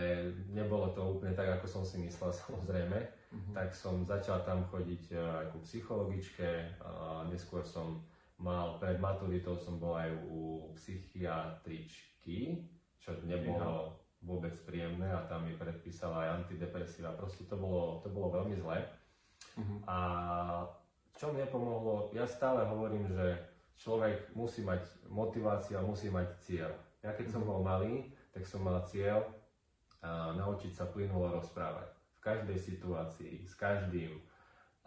nebolo 0.53 0.93
to 0.93 1.17
úplne 1.17 1.33
tak, 1.33 1.49
ako 1.49 1.65
som 1.65 1.83
si 1.83 1.97
myslel 2.05 2.29
samozrejme 2.45 3.09
Mhm. 3.33 3.55
tak 3.57 3.73
som 3.73 4.05
začal 4.05 4.43
tam 4.45 4.67
chodiť 4.69 5.15
e, 5.15 5.17
aj 5.17 5.47
ku 5.55 5.59
psychologičke 5.63 6.77
a 6.83 7.23
neskôr 7.31 7.63
som 7.63 8.03
mal 8.41 8.81
pred 8.81 8.97
maturitou 8.97 9.55
som 9.61 9.77
bol 9.77 9.95
aj 10.01 10.11
u 10.33 10.73
psychiatričky, 10.75 12.65
čo 12.97 13.13
nebolo 13.29 14.01
vôbec 14.21 14.53
príjemné 14.69 15.09
a 15.09 15.25
tam 15.29 15.49
mi 15.49 15.57
predpísala 15.57 16.25
aj 16.25 16.29
antidepresíva. 16.45 17.17
Proste 17.17 17.49
to 17.49 17.57
bolo, 17.57 18.01
to 18.05 18.09
bolo 18.13 18.33
veľmi 18.33 18.57
zlé. 18.57 18.85
Mhm. 19.57 19.77
A 19.89 19.99
čo 21.17 21.33
mne 21.33 21.45
pomohlo, 21.53 22.09
ja 22.17 22.25
stále 22.25 22.65
hovorím, 22.65 23.09
že 23.13 23.37
človek 23.77 24.33
musí 24.37 24.65
mať 24.65 24.85
motiváciu 25.09 25.81
a 25.81 25.85
musí 25.85 26.09
mať 26.13 26.29
cieľ. 26.45 26.73
Ja 27.01 27.17
keď 27.17 27.33
som 27.33 27.45
bol 27.45 27.65
malý, 27.65 28.13
tak 28.33 28.45
som 28.45 28.65
mal 28.65 28.85
cieľ 28.89 29.25
a 30.01 30.33
naučiť 30.33 30.73
sa 30.73 30.89
plynulo 30.89 31.33
rozprávať. 31.37 31.93
V 32.17 32.21
každej 32.21 32.59
situácii, 32.61 33.45
s 33.45 33.57
každým. 33.57 34.21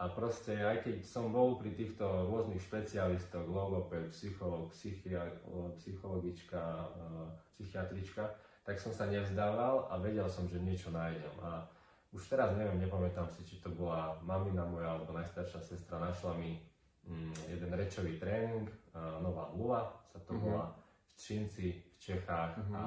A 0.02 0.10
proste 0.10 0.58
aj 0.58 0.82
keď 0.82 1.06
som 1.06 1.30
bol 1.30 1.62
pri 1.62 1.78
týchto 1.78 2.26
rôznych 2.26 2.66
špecialistoch, 2.66 3.46
logoped, 3.46 4.10
psycholog, 4.10 4.74
psychia- 4.74 5.38
psychologička, 5.78 6.62
eh, 6.98 7.28
psychiatrička, 7.54 8.26
tak 8.66 8.82
som 8.82 8.90
sa 8.90 9.06
nevzdával 9.06 9.94
a 9.94 10.02
vedel 10.02 10.26
som, 10.26 10.50
že 10.50 10.58
niečo 10.58 10.90
nájdem. 10.90 11.36
A 11.46 11.70
už 12.10 12.26
teraz 12.26 12.58
neviem, 12.58 12.82
nepamätám 12.82 13.30
si, 13.30 13.46
či 13.46 13.62
to 13.62 13.70
bola 13.70 14.18
mamina 14.26 14.66
moja 14.66 14.98
alebo 14.98 15.14
najstaršia 15.14 15.62
sestra, 15.62 16.02
našla 16.02 16.34
mi 16.42 16.58
mm, 17.04 17.52
jeden 17.52 17.72
rečový 17.76 18.16
tréning, 18.18 18.72
a 18.96 19.20
Nová 19.20 19.52
Lula 19.54 19.92
sa 20.08 20.18
to 20.24 20.34
Mhm. 20.34 20.42
volá, 20.42 20.72
v 20.72 21.12
Třinci, 21.20 21.68
v 21.94 21.96
Čechách 22.00 22.58
Mhm. 22.58 22.76
a 22.76 22.84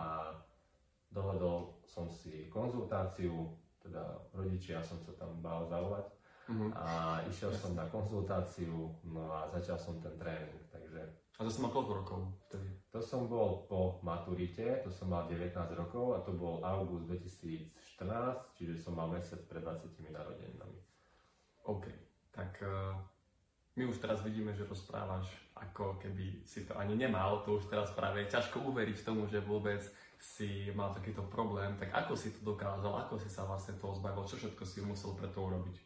dohodol 1.12 1.76
som 1.84 2.08
si 2.10 2.48
konzultáciu, 2.50 3.52
teda 3.78 4.02
rodičia 4.34 4.82
som 4.82 4.98
sa 5.04 5.12
tam 5.14 5.38
bál 5.44 5.68
zavolať 5.68 6.15
Mhm. 6.46 6.72
a 6.78 7.20
išiel 7.26 7.50
som 7.50 7.74
na 7.74 7.82
konzultáciu, 7.90 8.94
no 9.02 9.22
a 9.34 9.50
začal 9.50 9.78
som 9.78 9.98
ten 9.98 10.14
tréning, 10.14 10.62
takže 10.70 11.02
A 11.36 11.44
to 11.44 11.50
som 11.50 11.68
mal 11.68 11.72
koľko 11.74 11.92
rokov 11.92 12.20
vtedy? 12.48 12.70
to 12.88 13.02
som 13.02 13.28
bol 13.28 13.68
po 13.68 14.00
maturite, 14.00 14.80
to 14.80 14.88
som 14.88 15.12
mal 15.12 15.28
19 15.28 15.52
rokov 15.74 16.16
a 16.16 16.18
to 16.24 16.32
bol 16.32 16.64
august 16.64 17.10
2014, 17.10 18.56
čiže 18.56 18.80
som 18.80 18.96
mal 18.96 19.10
mesiac 19.10 19.42
pred 19.44 19.60
20 19.60 20.00
narodeninami. 20.08 20.80
OK. 21.66 21.84
Tak 22.32 22.62
uh, 22.62 22.96
my 23.76 23.84
už 23.84 24.00
teraz 24.00 24.24
vidíme, 24.24 24.56
že 24.56 24.64
rozprávaš 24.64 25.28
ako 25.56 26.00
keby 26.00 26.40
si 26.44 26.64
to 26.64 26.72
ani 26.76 26.96
nemal, 26.96 27.44
to 27.44 27.60
už 27.60 27.68
teraz 27.68 27.92
práve 27.92 28.24
je 28.24 28.32
ťažko 28.32 28.60
uveriť 28.72 29.04
tomu, 29.04 29.28
že 29.28 29.44
vôbec 29.44 29.84
si 30.16 30.72
mal 30.72 30.96
takýto 30.96 31.20
problém, 31.28 31.76
tak 31.76 31.92
ako 31.92 32.16
si 32.16 32.32
to 32.32 32.40
dokázal, 32.44 32.92
ako 33.04 33.20
si 33.20 33.28
sa 33.28 33.44
vlastne 33.44 33.76
toho 33.76 33.92
zbavil, 33.92 34.24
čo 34.24 34.40
všetko 34.40 34.64
si 34.64 34.80
musel 34.80 35.12
pre 35.16 35.28
to 35.28 35.44
urobiť? 35.44 35.76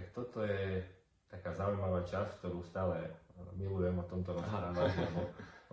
Tak 0.00 0.16
toto 0.16 0.40
je 0.40 0.80
taká 1.28 1.52
zaujímavá 1.52 2.00
časť, 2.08 2.40
ktorú 2.40 2.64
stále 2.64 3.04
eh, 3.04 3.50
milujem 3.60 4.00
o 4.00 4.08
tomto 4.08 4.32
rozprávať, 4.32 4.96
lebo, 4.96 5.20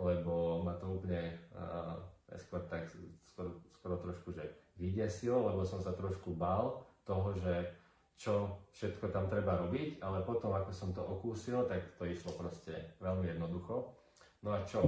lebo 0.04 0.34
ma 0.68 0.76
to 0.76 1.00
úplne 1.00 1.32
uh, 1.56 1.96
skôr 2.36 2.60
tak 2.68 2.92
skoro, 3.24 3.56
skoro 3.72 3.96
trošku, 4.04 4.36
že 4.36 4.44
vydesilo, 4.76 5.48
lebo 5.48 5.64
som 5.64 5.80
sa 5.80 5.96
trošku 5.96 6.36
bál 6.36 6.84
toho, 7.08 7.32
že 7.40 7.72
čo 8.20 8.60
všetko 8.76 9.16
tam 9.16 9.32
treba 9.32 9.64
robiť, 9.64 10.04
ale 10.04 10.28
potom 10.28 10.52
ako 10.52 10.76
som 10.76 10.92
to 10.92 11.00
okúsil, 11.00 11.64
tak 11.72 11.80
to 11.96 12.04
išlo 12.04 12.36
proste 12.36 12.76
veľmi 13.00 13.32
jednoducho. 13.32 13.96
No 14.44 14.60
a 14.60 14.68
čo? 14.68 14.84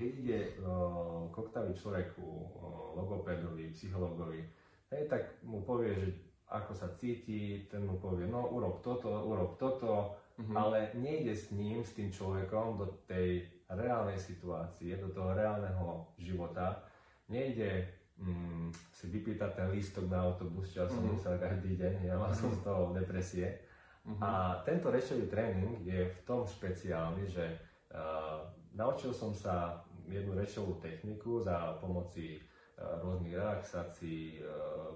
Keď 0.00 0.10
ide 0.24 0.40
uh, 0.64 1.28
koktavý 1.28 1.76
človek 1.76 2.16
ku 2.16 2.24
uh, 2.24 2.96
logopédovi, 2.96 3.76
psychologovi, 3.76 4.48
hej, 4.88 5.02
tak 5.12 5.44
mu 5.44 5.60
povie, 5.60 5.92
že 5.92 6.06
ako 6.46 6.72
sa 6.74 6.88
cíti, 6.94 7.66
ten 7.66 7.82
mu 7.82 7.98
povie, 7.98 8.30
no 8.30 8.46
urob 8.50 8.78
toto, 8.78 9.10
urob 9.26 9.58
toto, 9.58 10.14
Mhm. 10.36 10.52
ale 10.56 10.78
nejde 10.94 11.32
s 11.32 11.50
ním, 11.50 11.80
s 11.80 11.96
tým 11.96 12.12
človekom 12.12 12.76
do 12.76 12.86
tej 13.08 13.40
reálnej 13.72 14.20
situácie, 14.20 14.94
do 15.00 15.08
toho 15.08 15.32
reálneho 15.32 16.06
života. 16.20 16.84
Nejde 17.32 17.88
mm, 18.16 18.72
si 18.92 19.08
vypýtať 19.08 19.50
ten 19.56 19.68
lístok 19.72 20.08
na 20.08 20.24
autobus, 20.24 20.72
čo 20.72 20.84
ja 20.84 20.88
som 20.88 21.04
Mhm. 21.04 21.12
musel 21.16 21.34
každý 21.40 21.76
deň, 21.76 21.94
ja 22.04 22.16
mal 22.16 22.32
som 22.32 22.52
z 22.52 22.60
toho 22.62 22.92
depresie. 22.94 23.60
Mhm. 24.06 24.22
A 24.22 24.62
tento 24.62 24.88
rečový 24.92 25.26
tréning 25.26 25.82
je 25.82 26.04
v 26.06 26.18
tom 26.22 26.46
špeciálny, 26.46 27.26
že 27.26 27.58
uh, 27.90 28.44
naučil 28.72 29.10
som 29.10 29.34
sa 29.34 29.82
jednu 30.06 30.36
rečovú 30.38 30.78
techniku 30.78 31.42
za 31.42 31.74
pomoci 31.82 32.38
uh, 32.38 33.02
rôznych 33.02 33.34
relaxácií, 33.34 34.38
uh, 34.40 34.94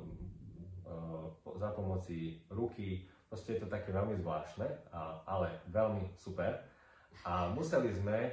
za 1.56 1.68
pomoci 1.72 2.40
ruky. 2.50 3.06
Proste 3.30 3.56
je 3.56 3.60
to 3.62 3.68
také 3.70 3.94
veľmi 3.94 4.18
zvláštne, 4.18 4.66
ale 5.26 5.62
veľmi 5.70 6.18
super. 6.18 6.58
A 7.22 7.52
museli 7.52 7.92
sme, 7.94 8.32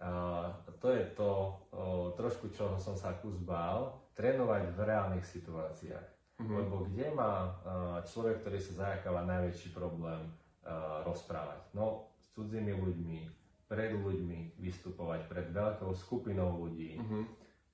uh, 0.00 0.48
to 0.80 0.88
je 0.94 1.04
to 1.12 1.30
uh, 1.30 2.14
trošku, 2.16 2.48
čo 2.54 2.78
som 2.80 2.96
sa 2.96 3.18
kus 3.20 3.36
bál, 3.36 4.00
trénovať 4.16 4.72
v 4.76 4.80
reálnych 4.80 5.26
situáciách. 5.26 6.08
Mhm. 6.40 6.54
Lebo 6.56 6.88
kde 6.88 7.12
má 7.12 7.52
človek, 8.08 8.40
ktorý 8.40 8.58
sa 8.64 8.72
zajakáva 8.72 9.28
najväčší 9.28 9.76
problém 9.76 10.24
rozprávať? 11.04 11.68
No, 11.76 12.16
s 12.16 12.32
cudzími 12.32 12.80
ľuďmi, 12.80 13.20
pred 13.68 13.92
ľuďmi 13.92 14.56
vystupovať, 14.56 15.28
pred 15.28 15.52
veľkou 15.52 15.92
skupinou 15.92 16.56
ľudí. 16.64 16.96
Mhm. 16.96 17.20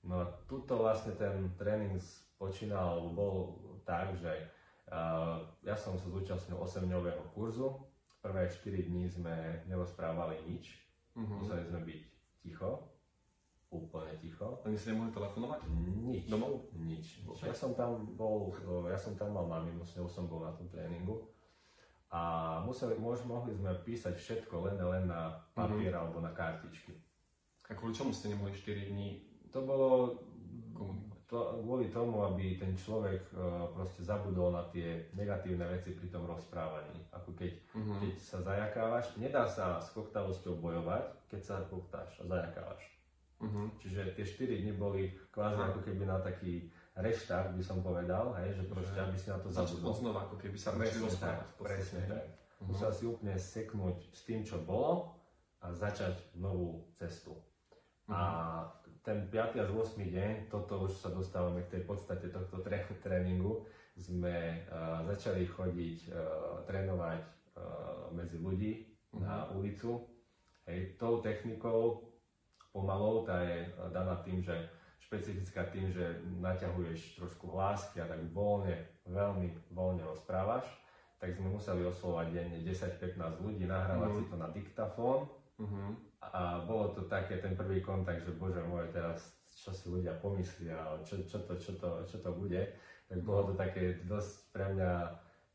No 0.06 0.22
a 0.22 0.24
tuto 0.46 0.78
vlastne 0.78 1.12
ten 1.18 1.50
tréning 1.58 1.98
počínal, 2.38 3.10
bol 3.10 3.58
tak, 3.82 4.14
že 4.14 4.30
uh, 4.86 5.42
ja 5.66 5.74
som 5.74 5.98
sa 5.98 6.06
zúčastnil 6.06 6.54
8-dňového 6.56 7.34
kurzu. 7.34 7.74
Prvé 8.22 8.46
4 8.46 8.86
dní 8.86 9.06
sme 9.06 9.62
nerozprávali 9.66 10.42
nič, 10.46 10.78
Mhm. 11.16 11.34
museli 11.42 11.62
sme 11.64 11.80
byť 11.80 12.00
ticho, 12.42 12.70
úplne 13.72 14.14
ticho. 14.20 14.60
Oni 14.62 14.76
si 14.76 14.92
nemohli 14.92 15.10
telefonovať? 15.10 15.60
Nič. 16.06 16.28
Domov? 16.28 16.70
Nič. 16.76 17.24
Ja 17.42 17.54
som 17.56 17.74
tam 17.74 18.14
bol, 18.14 18.54
ja 18.86 18.98
som 19.00 19.16
tam 19.16 19.34
mal 19.34 19.48
maminu, 19.48 19.82
s 19.82 19.96
ňou 19.96 20.06
som 20.06 20.30
bol 20.30 20.44
na 20.44 20.52
tom 20.54 20.68
tréningu. 20.68 21.26
A 22.14 22.62
museli, 22.62 22.94
mož, 22.94 23.26
mohli 23.26 23.50
sme 23.50 23.74
písať 23.82 24.14
všetko 24.14 24.70
len, 24.70 24.78
len 24.78 25.10
na 25.10 25.42
papier 25.58 25.90
alebo 25.90 26.22
na 26.22 26.30
kartičky. 26.30 26.94
A 27.66 27.74
kvôli 27.74 27.98
čomu 27.98 28.14
ste 28.14 28.30
nemohli 28.30 28.54
4 28.54 28.94
dní 28.94 29.25
To 29.56 29.64
bolo 29.64 29.88
to, 31.26 31.38
kvôli 31.58 31.88
tomu, 31.88 32.22
aby 32.22 32.54
ten 32.54 32.76
človek 32.76 33.18
e, 33.26 33.40
proste 33.72 34.04
zabudol 34.04 34.52
na 34.52 34.68
tie 34.68 35.08
negatívne 35.10 35.64
veci 35.66 35.90
pri 35.90 36.06
tom 36.06 36.22
rozprávaní. 36.22 37.02
Ako 37.10 37.32
keď, 37.32 37.50
Mhm. 37.72 37.94
keď 37.98 38.12
sa 38.14 38.38
zajakávaš, 38.42 39.16
nedá 39.16 39.48
sa 39.48 39.80
s 39.80 39.90
koktavosťou 39.90 40.60
bojovať, 40.60 41.02
keď 41.26 41.40
sa 41.40 41.56
koktáš 41.64 42.20
a 42.20 42.28
zajakávaš. 42.28 42.84
Mhm. 43.38 43.80
Čiže 43.80 44.00
tie 44.12 44.24
4 44.24 44.60
dni 44.60 44.72
boli 44.72 45.02
kvázi 45.28 45.58
Aha. 45.58 45.68
ako 45.68 45.80
keby 45.82 46.04
na 46.04 46.20
taký 46.20 46.68
reštart, 46.94 47.52
by 47.52 47.64
som 47.64 47.80
povedal, 47.80 48.36
hej, 48.36 48.54
že 48.54 48.62
proste, 48.64 48.96
aby 48.96 49.16
si 49.16 49.28
na 49.28 49.36
to 49.36 49.48
zabudol. 49.50 49.92
znova, 49.92 50.20
ako 50.22 50.36
keby 50.36 50.56
sa 50.56 50.72
Presne 50.72 51.00
rozprávať. 51.02 51.48
presne 51.58 52.00
tak. 52.06 52.24
Mhm. 52.60 52.66
Musel 52.70 52.90
si 52.92 53.04
úplne 53.04 53.34
seknúť 53.34 53.98
s 54.10 54.20
tým, 54.22 54.44
čo 54.44 54.60
bolo 54.60 55.10
a 55.58 55.72
začať 55.72 56.14
novú 56.34 56.86
cestu. 56.94 57.34
A 58.06 58.62
ten 59.06 59.30
5. 59.30 59.62
až 59.62 59.70
8. 59.70 60.02
deň, 60.02 60.50
toto 60.50 60.82
už 60.82 60.98
sa 60.98 61.14
dostávame 61.14 61.62
k 61.70 61.78
tej 61.78 61.82
podstate 61.86 62.26
tohto 62.26 62.58
tré- 62.58 62.82
tréningu, 62.98 63.62
sme 63.94 64.66
uh, 64.66 65.06
začali 65.06 65.46
chodiť, 65.46 66.10
uh, 66.10 66.66
trénovať 66.66 67.22
uh, 67.22 68.10
medzi 68.10 68.36
ľudí 68.42 68.82
na 69.14 69.46
ulicu. 69.54 70.02
Hej, 70.66 70.98
tou 70.98 71.22
technikou 71.22 72.02
pomalou, 72.74 73.22
tá 73.22 73.46
je 73.46 73.70
daná 73.94 74.18
tým, 74.26 74.42
že 74.42 74.52
špecifická 74.98 75.70
tým, 75.70 75.86
že 75.94 76.18
naťahuješ 76.42 77.22
trošku 77.22 77.54
hlásky 77.54 78.02
a 78.02 78.10
tak 78.10 78.18
voľne, 78.34 78.74
veľmi 79.06 79.70
voľne 79.70 80.02
rozprávaš, 80.02 80.66
tak 81.22 81.38
sme 81.38 81.54
museli 81.54 81.86
oslovať 81.86 82.34
denne 82.34 82.58
10-15 82.66 83.38
ľudí, 83.38 83.70
nahrávať 83.70 84.10
Mhm. 84.10 84.18
si 84.18 84.24
to 84.26 84.36
na 84.36 84.48
diktafón 84.50 85.30
Mhm. 85.56 85.96
a 86.20 86.60
bolo 86.68 86.92
to 86.92 87.08
také 87.08 87.40
ten 87.40 87.56
prvý 87.56 87.80
kontakt, 87.80 88.20
že 88.24 88.36
bože 88.36 88.60
môj, 88.66 88.92
teraz 88.92 89.32
čo 89.56 89.72
si 89.72 89.88
ľudia 89.88 90.12
pomyslia, 90.20 91.00
čo, 91.08 91.24
čo, 91.24 91.40
to, 91.48 91.56
čo, 91.56 91.72
to, 91.80 92.04
čo 92.04 92.16
to 92.20 92.30
bude. 92.36 92.60
Tak 93.08 93.18
bolo 93.24 93.50
to 93.50 93.54
také 93.56 94.04
dosť 94.04 94.52
pre 94.52 94.66
mňa 94.76 94.92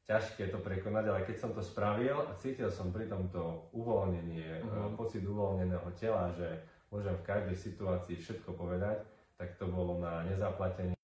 ťažké 0.09 0.51
to 0.51 0.59
prekonať, 0.59 1.05
ale 1.07 1.19
keď 1.23 1.37
som 1.37 1.51
to 1.53 1.61
spravil 1.61 2.25
a 2.25 2.35
cítil 2.35 2.67
som 2.67 2.89
pri 2.89 3.07
tomto 3.07 3.71
uvoľnenie, 3.71 4.59
e, 4.59 4.95
pocit 4.97 5.23
uvoľneného 5.23 5.87
tela, 5.95 6.33
že 6.35 6.49
môžem 6.91 7.15
v 7.15 7.27
každej 7.27 7.55
situácii 7.55 8.19
všetko 8.19 8.57
povedať, 8.57 9.05
tak 9.39 9.55
to 9.55 9.69
bolo 9.69 10.01
na 10.01 10.25
nezaplatenie 10.27 10.97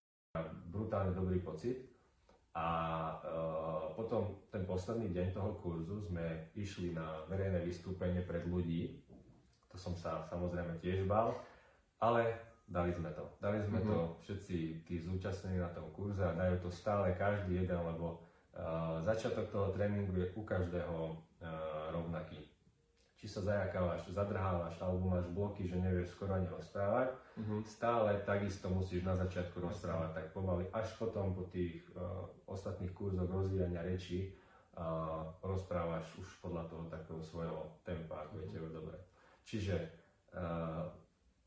brutálne 0.67 1.15
dobrý 1.15 1.39
pocit. 1.39 1.96
A 2.57 2.65
e, 3.21 3.29
potom 3.93 4.49
ten 4.49 4.65
posledný 4.65 5.13
deň 5.13 5.27
toho 5.37 5.61
kurzu 5.61 6.01
sme 6.09 6.49
išli 6.57 6.97
na 6.97 7.21
verejné 7.29 7.61
vystúpenie 7.61 8.25
pred 8.25 8.49
ľudí. 8.49 8.97
To 9.69 9.77
som 9.77 9.93
sa 9.93 10.25
samozrejme 10.25 10.81
tiež 10.81 11.05
bál, 11.05 11.37
ale 12.01 12.33
dali 12.65 12.89
sme 12.89 13.13
to. 13.13 13.29
Dali 13.37 13.61
sme 13.61 13.77
Mhm. 13.77 13.87
to 13.87 13.97
všetci 14.25 14.57
tí 14.89 14.95
zúčastnení 15.05 15.61
na 15.61 15.69
tom 15.69 15.93
kurze 15.93 16.25
a 16.25 16.33
dajú 16.33 16.65
to 16.65 16.69
stále 16.73 17.13
každý 17.13 17.61
jeden, 17.61 17.77
lebo 17.77 18.17
e, 18.17 18.65
začiatok 19.05 19.53
toho 19.53 19.69
tréningu 19.77 20.17
je 20.17 20.33
u 20.33 20.41
každého 20.41 20.97
e, 21.13 21.13
rovnaký. 21.93 22.41
Či 23.17 23.25
sa 23.25 23.41
zajakávaš, 23.41 24.13
zadrhávaš, 24.13 24.77
alebo 24.77 25.09
máš 25.09 25.25
bloky, 25.33 25.65
že 25.65 25.73
nevieš 25.75 26.13
skoro 26.13 26.37
ani 26.37 26.45
rozprávať, 26.47 27.09
Mhm. 27.37 27.65
stále 27.65 28.17
takisto 28.25 28.69
musíš 28.69 29.01
na 29.01 29.13
začiatku 29.13 29.57
rozprávať 29.57 30.09
tak 30.13 30.25
pomaly, 30.33 30.65
až 30.73 30.89
potom 30.97 31.33
po 31.33 31.45
tých 31.49 31.81
uh, 31.93 32.25
ostatných 32.45 32.93
kurzoch 32.93 33.29
rozvíjania 33.29 33.81
reči 33.81 34.33
uh, 34.77 35.25
rozprávaš 35.41 36.05
už 36.17 36.29
podľa 36.41 36.69
toho 36.69 36.83
takého 36.89 37.21
svojho 37.21 37.61
tempa, 37.81 38.25
ako 38.25 38.41
je 38.41 38.47
tebe 38.53 38.69
dobre. 38.69 38.97
Čiže 39.45 39.75
uh, 40.33 40.85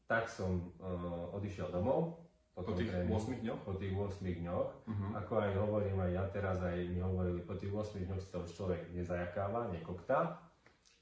tak 0.06 0.26
som 0.26 0.74
uh, 0.78 1.34
odišiel 1.38 1.70
domov. 1.70 2.18
Po 2.50 2.76
tých 2.76 2.92
tréningu. 2.92 3.16
8 3.16 3.40
dňoch? 3.40 3.60
Po 3.64 3.72
tých 3.78 3.94
8 3.94 4.20
dňoch. 4.20 4.68
Mhm. 4.90 5.06
Ako 5.16 5.32
aj 5.38 5.50
hovorím 5.54 5.96
aj 6.02 6.10
ja 6.12 6.24
teraz, 6.28 6.58
aj 6.60 6.76
mi 6.82 6.98
hovorili, 7.00 7.40
po 7.40 7.54
tých 7.54 7.72
8 7.72 8.04
dňoch 8.04 8.20
sa 8.20 8.42
už 8.42 8.50
človek 8.52 8.90
nezajakáva, 8.90 9.70
nekoktá. 9.70 10.38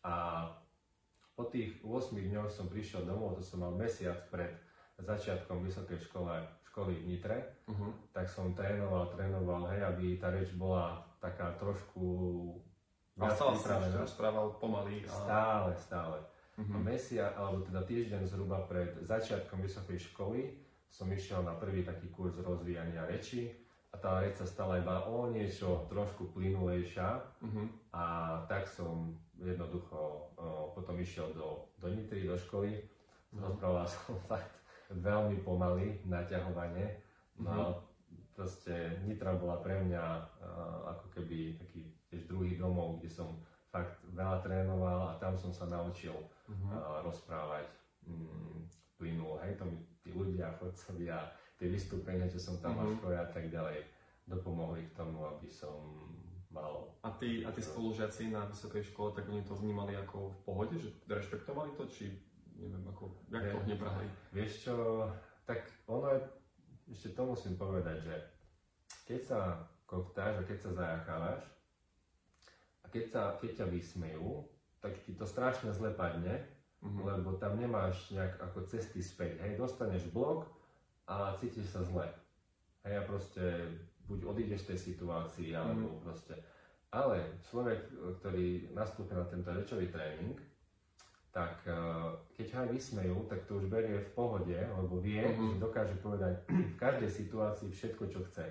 A 0.08 0.14
po 1.36 1.44
tých 1.44 1.76
8 1.84 2.16
dňoch 2.16 2.48
som 2.48 2.66
prišiel 2.66 3.04
domov, 3.04 3.36
to 3.36 3.44
som 3.44 3.60
mal 3.60 3.76
mesiac 3.76 4.16
pred 4.32 4.56
začiatkom 4.98 5.62
vysokej 5.62 6.00
škole, 6.08 6.32
školy 6.66 6.96
v 6.96 7.04
Nitre, 7.06 7.38
Mhm. 7.68 8.10
tak 8.10 8.26
som 8.26 8.56
trénoval, 8.56 9.12
trénoval, 9.12 9.68
hej, 9.70 9.84
aby 9.84 10.16
tá 10.16 10.32
reč 10.32 10.50
bola 10.56 11.04
taká 11.20 11.52
trošku 11.60 12.02
A 13.18 13.34
stále 13.34 13.58
si 13.58 13.98
rozprával 13.98 14.54
pomaly. 14.62 15.02
A... 15.06 15.10
Stále, 15.10 15.70
stále. 15.76 16.18
Mhm. 16.56 16.74
A 16.74 16.76
mesiac, 16.82 17.34
alebo 17.34 17.62
teda 17.66 17.82
týždeň 17.82 18.22
zhruba 18.26 18.62
pred 18.66 18.94
začiatkom 19.02 19.62
vysokej 19.62 19.98
školy 20.10 20.54
som 20.90 21.06
išiel 21.10 21.42
na 21.42 21.54
prvý 21.54 21.82
taký 21.84 22.08
kurz 22.14 22.38
rozvíjania 22.38 23.06
reči 23.06 23.54
a 23.90 23.98
tá 23.98 24.22
reč 24.22 24.38
sa 24.38 24.46
stala 24.46 24.78
iba 24.78 25.02
o 25.06 25.30
niečo 25.30 25.86
trošku 25.90 26.30
plynulejšia 26.30 27.22
Mhm. 27.42 27.64
a 27.94 28.04
tak 28.46 28.66
som 28.70 29.18
jednoducho 29.38 30.30
potom 30.74 30.98
išiel 30.98 31.30
do, 31.32 31.66
do 31.78 31.88
Nitry, 31.88 32.26
do 32.26 32.38
školy. 32.38 32.82
Mhm. 33.32 33.40
Rozprával 33.42 33.86
som 33.94 34.14
fakt 34.26 34.54
veľmi 34.90 35.42
pomaly, 35.42 36.00
naťahovane. 36.04 37.02
No 37.38 37.50
a 37.52 37.64
proste 38.34 38.98
Nitra 39.06 39.36
bola 39.36 39.60
pre 39.60 39.78
mňa 39.84 40.04
ako 40.88 41.06
keby 41.12 41.58
taký 41.58 41.86
tiež 42.08 42.26
druhý 42.26 42.56
domov, 42.56 42.98
kde 42.98 43.10
som 43.12 43.28
fakt 43.68 44.00
veľa 44.16 44.40
trénoval 44.40 45.12
a 45.12 45.18
tam 45.20 45.36
som 45.36 45.52
sa 45.52 45.68
naučil 45.68 46.16
Mhm. 46.48 46.72
a, 46.72 47.04
rozprávať 47.04 47.68
mm, 48.08 48.64
plynulo. 48.96 49.36
Hej, 49.44 49.60
to 49.60 49.68
mi 49.68 49.76
tí 50.00 50.08
ľudia, 50.10 50.48
chodcovia, 50.56 51.28
tie 51.60 51.68
vystúpenia, 51.68 52.24
čo 52.24 52.40
som 52.40 52.56
tam 52.58 52.80
mal 52.80 52.88
Mhm. 52.88 52.96
škole 52.96 53.12
a 53.12 53.28
tak 53.28 53.52
ďalej, 53.52 53.84
dopomohli 54.24 54.88
k 54.88 54.96
tomu, 54.96 55.28
aby 55.28 55.44
som 55.44 56.07
mal 56.50 56.96
A 57.04 57.10
tí, 57.16 57.44
a 57.44 57.52
tí 57.52 57.60
spolužiaci 57.62 58.32
na 58.32 58.48
vysokej 58.48 58.82
škole, 58.92 59.12
tak 59.12 59.28
oni 59.28 59.44
to 59.44 59.54
vnímali 59.54 59.96
ako 59.96 60.32
v 60.32 60.38
pohode, 60.44 60.74
že 60.80 60.90
rešpektovali 61.06 61.76
to, 61.76 61.84
či 61.86 62.10
neviem, 62.58 62.82
ako, 62.88 63.14
jak 63.30 63.54
to 63.54 63.58
brali? 63.78 64.06
Vieš 64.34 64.52
čo, 64.66 64.74
tak 65.46 65.68
ono 65.86 66.16
je, 66.16 66.20
ešte 66.90 67.14
to 67.14 67.22
musím 67.28 67.54
povedať, 67.54 68.02
že 68.02 68.14
keď 69.06 69.20
sa 69.24 69.40
koktáš 69.86 70.42
a 70.42 70.46
keď 70.48 70.58
sa 70.58 70.70
zajakávaš 70.74 71.42
a 72.82 72.86
keď, 72.90 73.04
sa, 73.08 73.22
keď 73.38 73.50
ťa 73.62 73.66
vysmejú, 73.70 74.44
tak 74.82 74.98
ti 75.06 75.14
to 75.14 75.26
strašne 75.26 75.70
zle 75.72 75.94
padne, 75.94 76.58
Mhm. 76.78 77.02
lebo 77.02 77.34
tam 77.42 77.58
nemáš 77.58 78.14
nejak 78.14 78.38
ako 78.38 78.70
cesty 78.70 79.02
späť. 79.02 79.42
Hej, 79.42 79.58
dostaneš 79.58 80.06
blok 80.14 80.46
a 81.10 81.34
cítiš 81.34 81.74
sa 81.74 81.82
zle. 81.82 82.06
Hej, 82.86 82.94
a 82.94 83.02
proste 83.02 83.42
buď 84.08 84.24
odídeš 84.24 84.64
z 84.64 84.68
tej 84.74 84.78
situácii, 84.92 85.50
alebo 85.52 86.00
proste... 86.00 86.34
Ale 86.88 87.20
človek, 87.44 87.92
ktorý 88.16 88.72
nastúpi 88.72 89.12
na 89.12 89.28
tento 89.28 89.52
rečový 89.52 89.92
tréning, 89.92 90.40
tak 91.28 91.60
eh, 91.68 91.76
keď 92.32 92.46
ho 92.48 92.58
aj 92.64 92.70
vysmejú, 92.72 93.16
tak 93.28 93.44
to 93.44 93.60
už 93.60 93.68
berie 93.68 94.00
v 94.00 94.10
pohode, 94.16 94.56
lebo 94.56 94.96
vie, 94.96 95.20
Mhm. 95.20 95.54
že 95.54 95.56
dokáže 95.60 95.96
povedať 96.00 96.40
v 96.72 96.76
každej 96.80 97.10
situácii 97.12 97.68
všetko, 97.68 98.08
čo 98.08 98.24
chce. 98.32 98.48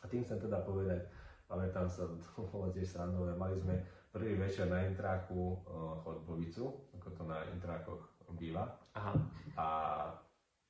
A 0.00 0.04
tým 0.06 0.22
chcem 0.22 0.38
teda 0.38 0.62
povedať, 0.62 1.02
pamätám 1.50 1.90
sa, 1.90 2.06
to 2.38 2.46
bolo 2.46 2.70
tiež 2.70 2.86
srandové, 2.86 3.34
mali 3.34 3.58
sme 3.58 3.82
prvý 4.14 4.38
večer 4.38 4.70
na 4.70 4.86
intráku 4.86 5.58
uh, 5.66 5.98
chodbovicu, 6.06 6.70
ako 6.94 7.08
to 7.10 7.22
na 7.26 7.42
intrákoch 7.50 7.98
býva. 8.38 8.70
Aha. 8.94 9.18
A 9.58 9.66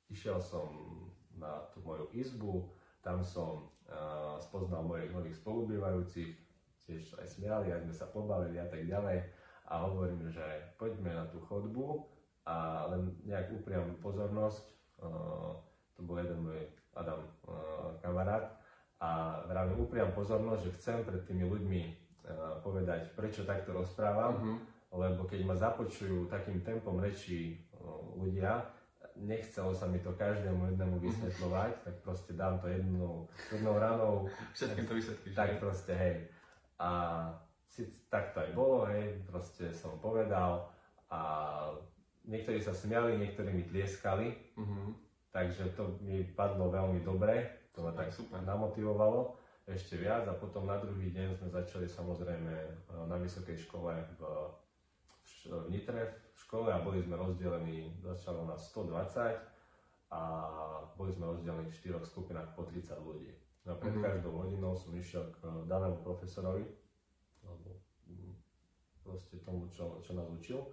išiel 0.09 0.41
som 0.41 0.65
na 1.37 1.61
tú 1.69 1.85
moju 1.85 2.09
izbu, 2.09 2.65
tam 3.05 3.21
som 3.21 3.69
uh, 3.85 4.41
spoznal 4.41 4.81
mojich 4.81 5.13
nových 5.13 5.37
spolubývajúcich, 5.37 6.33
tiež 6.89 7.21
aj 7.21 7.27
smiali, 7.29 7.69
aj 7.69 7.85
sme 7.85 7.93
sa 7.93 8.09
pobavili 8.09 8.57
a 8.57 8.65
tak 8.65 8.81
ďalej. 8.89 9.21
A 9.69 9.85
hovorím, 9.85 10.25
že 10.33 10.41
poďme 10.81 11.13
na 11.13 11.25
tú 11.29 11.37
chodbu 11.41 12.01
a 12.49 12.89
len 12.89 13.13
nejak 13.25 13.53
upriam 13.53 13.93
pozornosť. 14.01 14.65
Uh, 14.97 15.53
to 15.93 16.01
bol 16.01 16.17
jeden 16.17 16.41
môj 16.41 16.65
Adam 16.97 17.21
uh, 17.45 17.93
kamarát. 18.01 18.57
A 18.97 19.41
vravím 19.45 19.85
upriam 19.85 20.09
pozornosť, 20.17 20.61
že 20.65 20.75
chcem 20.81 20.97
pred 21.05 21.21
tými 21.29 21.45
ľuďmi 21.45 21.81
uh, 21.85 22.57
povedať, 22.65 23.13
prečo 23.13 23.45
takto 23.45 23.69
rozprávam 23.69 24.41
Mhm. 24.41 24.57
lebo 24.95 25.27
keď 25.27 25.43
ma 25.43 25.55
započujú 25.59 26.31
takým 26.31 26.63
tempom 26.63 26.95
rečí 27.03 27.59
ľudia, 28.15 28.63
nechcelo 29.17 29.71
sa 29.71 29.85
mi 29.85 29.97
to 29.97 30.11
každému 30.11 30.65
jednému 30.67 30.99
vysvetľovať, 30.99 31.71
tak 31.81 31.95
proste 31.99 32.31
dám 32.31 32.59
to 32.59 32.67
jednou, 32.67 33.27
jednou 33.49 33.75
ranou, 33.75 34.13
Všetkým 34.51 34.85
to 34.85 34.93
vysvetlíš. 34.93 35.33
tak 35.33 35.49
proste 35.57 35.93
hej. 35.93 36.15
A 36.75 36.89
si, 37.65 37.83
tak 38.07 38.31
to 38.31 38.39
aj 38.39 38.51
bolo, 38.51 38.85
hej, 38.85 39.23
proste 39.23 39.71
som 39.71 39.95
povedal 39.97 40.67
a 41.07 41.19
niektorí 42.23 42.59
sa 42.59 42.71
smiali, 42.71 43.15
niektorí 43.15 43.49
mi 43.49 43.63
tlieskali, 43.63 44.35
Mhm. 44.55 44.95
takže 45.31 45.71
to 45.71 45.99
mi 45.99 46.23
padlo 46.25 46.67
veľmi 46.69 46.99
dobre, 46.99 47.43
to 47.71 47.83
ma 47.83 47.91
Tak, 47.91 48.07
tak 48.07 48.15
super. 48.15 48.39
namotivovalo 48.41 49.35
ešte 49.65 49.97
viac 49.97 50.23
a 50.23 50.33
potom 50.33 50.63
na 50.63 50.77
druhý 50.77 51.09
deň 51.09 51.35
sme 51.35 51.49
začali 51.49 51.83
samozrejme 51.83 52.53
e, 52.53 52.69
na 53.03 53.17
vysokej 53.17 53.57
škole 53.59 53.91
v, 54.15 54.21
v 55.45 55.69
Nitre 55.69 56.01
v 56.33 56.37
škole 56.39 56.69
a 56.73 56.81
boli 56.81 57.01
sme 57.01 57.15
rozdelení, 57.15 57.93
začalo 58.01 58.45
nás 58.45 58.65
120 58.73 59.39
a 60.11 60.21
boli 60.97 61.11
sme 61.13 61.25
rozdelení 61.31 61.69
v 61.69 61.77
štyroch 61.77 62.05
skupinách 62.05 62.53
po 62.53 62.63
30 62.65 62.99
ľudí. 62.99 63.31
No 63.65 63.73
a 63.73 63.81
pred 63.81 63.97
Mhm. 63.97 64.01
každou 64.01 64.31
hodinou 64.37 64.77
som 64.77 64.93
išiel 64.93 65.29
k 65.33 65.65
danému 65.65 66.05
profesorovi, 66.05 66.65
alebo 67.45 67.81
proste 69.05 69.37
tomu, 69.41 69.69
čo, 69.69 70.01
čo 70.01 70.13
nás 70.13 70.25
učil 70.29 70.65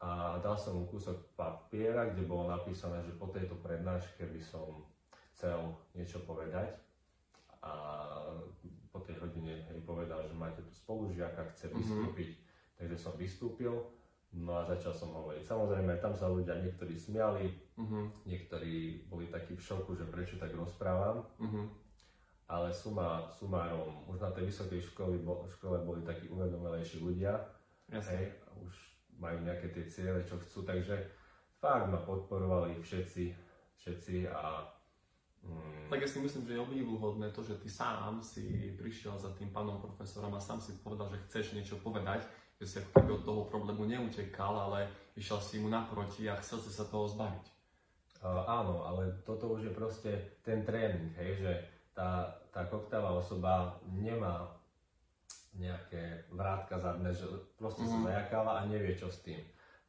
a 0.00 0.40
dal 0.40 0.56
som 0.56 0.80
mu 0.80 0.88
kúsok 0.88 1.36
papiera, 1.36 2.08
kde 2.08 2.24
bolo 2.24 2.48
napísané, 2.48 3.04
že 3.04 3.12
po 3.16 3.28
tejto 3.28 3.56
prednáške 3.60 4.24
by 4.24 4.40
som 4.40 4.84
chcel 5.32 5.76
niečo 5.92 6.24
povedať 6.24 6.72
a 7.60 7.72
po 8.88 9.04
tej 9.04 9.20
hodine 9.20 9.60
hej, 9.68 9.80
povedal, 9.84 10.24
že 10.24 10.32
máte 10.32 10.64
tu 10.64 10.72
spolužiaka, 10.72 11.52
chce 11.52 11.68
Mhm. 11.68 11.76
vystúpiť, 11.76 12.30
takže 12.80 12.96
som 12.96 13.12
vystúpil, 13.12 13.76
no 14.32 14.56
a 14.56 14.64
začal 14.64 14.96
som 14.96 15.12
hovoriť. 15.12 15.44
Samozrejme, 15.44 16.00
tam 16.00 16.16
sa 16.16 16.32
ľudia 16.32 16.56
niektorí 16.56 16.96
smiali, 16.96 17.52
Mhm. 17.76 18.24
niektorí 18.24 19.04
boli 19.04 19.28
takí 19.28 19.52
v 19.52 19.60
šoku, 19.60 19.92
že 19.92 20.08
prečo 20.08 20.40
tak 20.40 20.56
rozprávam, 20.56 21.28
Mhm. 21.36 21.68
ale 22.48 22.72
suma, 22.72 23.28
sumárom, 23.28 24.08
už 24.08 24.18
na 24.18 24.32
tej 24.32 24.48
vysokej 24.48 24.80
škole, 24.80 25.20
bo, 25.20 25.44
škole 25.46 25.84
boli 25.84 26.00
takí 26.00 26.32
uvedomelejší 26.32 27.04
ľudia, 27.04 27.36
Jasne. 27.92 28.16
hej, 28.16 28.24
už 28.64 28.72
majú 29.20 29.44
nejaké 29.44 29.68
tie 29.68 29.84
ciele, 29.84 30.24
čo 30.24 30.40
chcú, 30.40 30.64
takže 30.64 30.96
fakt 31.60 31.92
ma 31.92 32.00
podporovali 32.00 32.80
všetci, 32.80 33.36
všetci 33.76 34.32
a 34.32 34.64
mm, 35.44 35.88
Tak 35.90 35.98
ja 36.00 36.08
si 36.08 36.18
myslím, 36.20 36.46
že 36.46 36.54
je 36.54 36.64
obdivuhodné 36.64 37.30
to, 37.30 37.42
že 37.42 37.58
ty 37.58 37.68
sám 37.68 38.22
si 38.22 38.74
prišiel 38.78 39.18
za 39.18 39.30
tým 39.34 39.50
pánom 39.50 39.80
profesorom 39.80 40.34
a 40.34 40.40
sám 40.40 40.60
si 40.60 40.72
povedal, 40.80 41.08
že 41.10 41.22
chceš 41.28 41.52
niečo 41.56 41.76
povedať, 41.82 42.22
že 42.60 42.64
si 42.66 42.74
ako 42.78 42.90
keby 42.92 43.10
od 43.16 43.24
toho 43.24 43.42
problému 43.48 43.88
neutekal, 43.88 44.52
ale 44.52 44.86
išiel 45.16 45.40
si 45.40 45.58
mu 45.58 45.72
naproti 45.72 46.28
a 46.28 46.36
chcel 46.38 46.60
si 46.60 46.70
sa 46.70 46.84
toho 46.84 47.08
zbaviť. 47.08 47.46
Uh, 48.20 48.44
áno, 48.44 48.84
ale 48.84 49.16
toto 49.24 49.48
už 49.56 49.64
je 49.64 49.72
proste 49.72 50.12
ten 50.44 50.60
tréning, 50.60 51.08
hej, 51.16 51.40
že 51.40 51.52
tá, 51.96 52.28
tá 52.52 52.68
koktává 52.68 53.16
osoba 53.16 53.80
nemá 53.88 54.44
nejaké 55.56 56.28
vrátka 56.30 56.78
zadné, 56.78 57.10
že 57.10 57.26
proste 57.56 57.82
Mhm. 57.82 57.90
sa 57.90 57.98
zajakáva 58.06 58.52
a 58.60 58.68
nevie 58.68 58.94
čo 58.94 59.08
s 59.10 59.24
tým. 59.24 59.40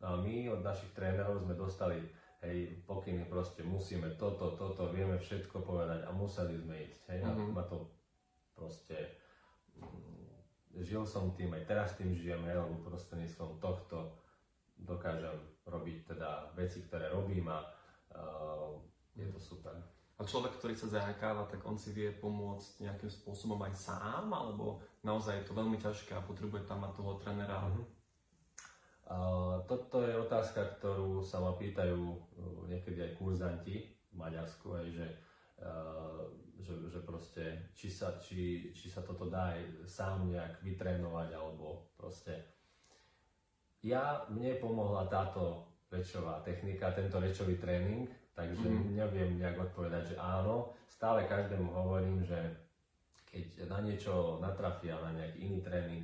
No 0.02 0.16
a 0.16 0.16
my 0.18 0.50
od 0.50 0.66
našich 0.66 0.90
trénerov 0.98 1.44
sme 1.44 1.54
dostali 1.54 2.02
hej, 2.41 2.84
pokyny 2.89 3.25
proste 3.30 3.62
musíme 3.62 4.17
toto, 4.17 4.58
toto, 4.58 4.89
vieme 4.89 5.17
všetko 5.17 5.62
povedať 5.62 6.06
a 6.06 6.12
museli 6.12 6.58
sme 6.58 6.75
ísť, 6.89 7.01
hej, 7.13 7.19
a 7.21 7.30
Mhm. 7.38 7.54
ma 7.54 7.63
to 7.63 7.86
proste 8.58 8.97
mm, 9.77 10.82
žil 10.82 11.06
som 11.06 11.32
tým, 11.38 11.54
aj 11.54 11.63
teraz 11.69 11.89
tým 11.97 12.13
žijem, 12.17 12.41
hej, 12.49 12.58
lebo 12.58 12.89
prostredníctvom 12.89 13.62
tohto 13.62 14.17
dokážem 14.82 15.38
robiť 15.69 15.97
teda 16.15 16.49
veci, 16.58 16.82
ktoré 16.82 17.13
robím 17.13 17.45
a 17.54 17.62
uh, 18.17 18.73
je 19.13 19.30
to 19.30 19.38
super. 19.38 19.77
A 20.17 20.21
človek, 20.25 20.58
ktorý 20.58 20.73
sa 20.77 20.89
zajakáva, 20.89 21.45
tak 21.49 21.62
on 21.65 21.77
si 21.77 21.93
vie 21.93 22.13
pomôcť 22.13 22.86
nejakým 22.86 23.10
spôsobom 23.10 23.58
aj 23.65 23.73
sám, 23.73 24.30
alebo 24.30 24.82
naozaj 25.01 25.41
je 25.41 25.45
to 25.49 25.54
veľmi 25.58 25.77
ťažké 25.82 26.13
a 26.13 26.25
potrebuje 26.25 26.65
tam 26.65 26.82
mať 26.86 26.93
toho 26.97 27.17
trénera. 27.21 27.58
Mhm. 27.69 28.01
Toto 29.67 30.04
je 30.04 30.13
otázka, 30.15 30.80
ktorú 30.80 31.24
sa 31.24 31.39
ma 31.39 31.56
pýtajú 31.56 32.00
uh, 32.00 32.19
niekedy 32.67 33.00
aj 33.04 33.12
kurzanti 33.19 33.88
v 33.88 34.15
Maďarsku, 34.15 34.67
aj 34.71 34.88
že, 34.91 35.08
uh, 35.63 36.28
že, 36.60 36.74
že 36.91 37.00
proste, 37.04 37.43
či 37.76 37.88
sa, 37.91 38.19
či, 38.19 38.71
či 38.76 38.88
sa 38.91 39.04
toto 39.04 39.28
dá 39.32 39.56
aj 39.56 39.88
sám 39.88 40.28
nejak 40.28 40.60
vytrénovať, 40.63 41.30
alebo 41.36 41.91
proste. 41.95 42.39
Ja, 43.82 44.28
mne 44.30 44.60
pomohla 44.60 45.10
táto 45.10 45.67
rečová 45.91 46.39
technika, 46.45 46.95
tento 46.95 47.19
rečový 47.19 47.60
tréning, 47.60 48.08
takže 48.38 48.63
mm. 48.63 48.95
neviem 48.95 49.39
nejak 49.39 49.71
odpovedať, 49.71 50.15
že 50.15 50.17
áno. 50.19 50.71
Stále 50.88 51.28
každému 51.28 51.67
hovorím, 51.74 52.21
že 52.24 52.38
keď 53.32 53.67
na 53.71 53.80
niečo 53.80 54.39
natrafia, 54.43 55.00
na 55.00 55.15
nejaký 55.15 55.39
iný 55.47 55.60
tréning, 55.63 56.04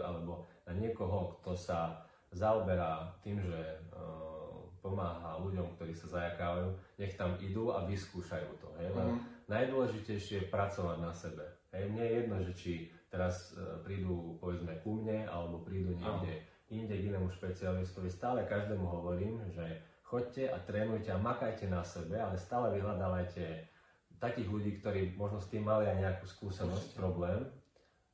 alebo 0.00 0.48
na 0.64 0.72
niekoho, 0.76 1.40
kto 1.40 1.52
sa 1.56 2.07
zaoberá 2.32 3.12
tým, 3.24 3.40
že 3.40 3.60
uh, 3.92 4.64
pomáha 4.84 5.40
ľuďom, 5.40 5.76
ktorí 5.76 5.92
sa 5.96 6.08
zajakávajú, 6.08 6.70
nech 7.00 7.14
tam 7.16 7.36
idú 7.40 7.72
a 7.72 7.84
vyskúšajú 7.88 8.50
to. 8.60 8.68
Hej? 8.80 8.88
Mm. 8.94 9.20
Najdôležitejšie 9.48 10.44
je 10.44 10.52
pracovať 10.52 10.98
na 11.00 11.12
sebe. 11.12 11.44
Hej? 11.72 11.88
Mne 11.88 12.04
je 12.04 12.12
jedno, 12.12 12.36
že 12.44 12.52
či 12.56 12.72
teraz 13.08 13.56
uh, 13.56 13.80
prídu 13.80 14.36
povedzme 14.40 14.76
ku 14.84 15.00
mne, 15.00 15.24
alebo 15.28 15.64
prídu 15.64 15.96
niekde 15.96 16.32
oh. 16.44 16.72
inde 16.72 16.94
k 16.94 17.06
inému 17.12 17.28
špecialistovi. 17.32 18.08
Stále 18.12 18.44
každému 18.44 18.84
hovorím, 18.84 19.40
že 19.52 19.80
choďte 20.04 20.52
a 20.52 20.56
trénujte 20.64 21.12
a 21.12 21.20
makajte 21.20 21.68
na 21.68 21.84
sebe, 21.84 22.16
ale 22.16 22.36
stále 22.40 22.72
vyhľadávajte 22.76 23.44
takých 24.18 24.48
ľudí, 24.50 24.70
ktorí 24.82 25.14
možno 25.14 25.38
s 25.38 25.46
tým 25.48 25.62
mali 25.62 25.86
aj 25.86 25.96
nejakú 26.00 26.26
skúsenosť, 26.26 26.98
problém. 26.98 27.46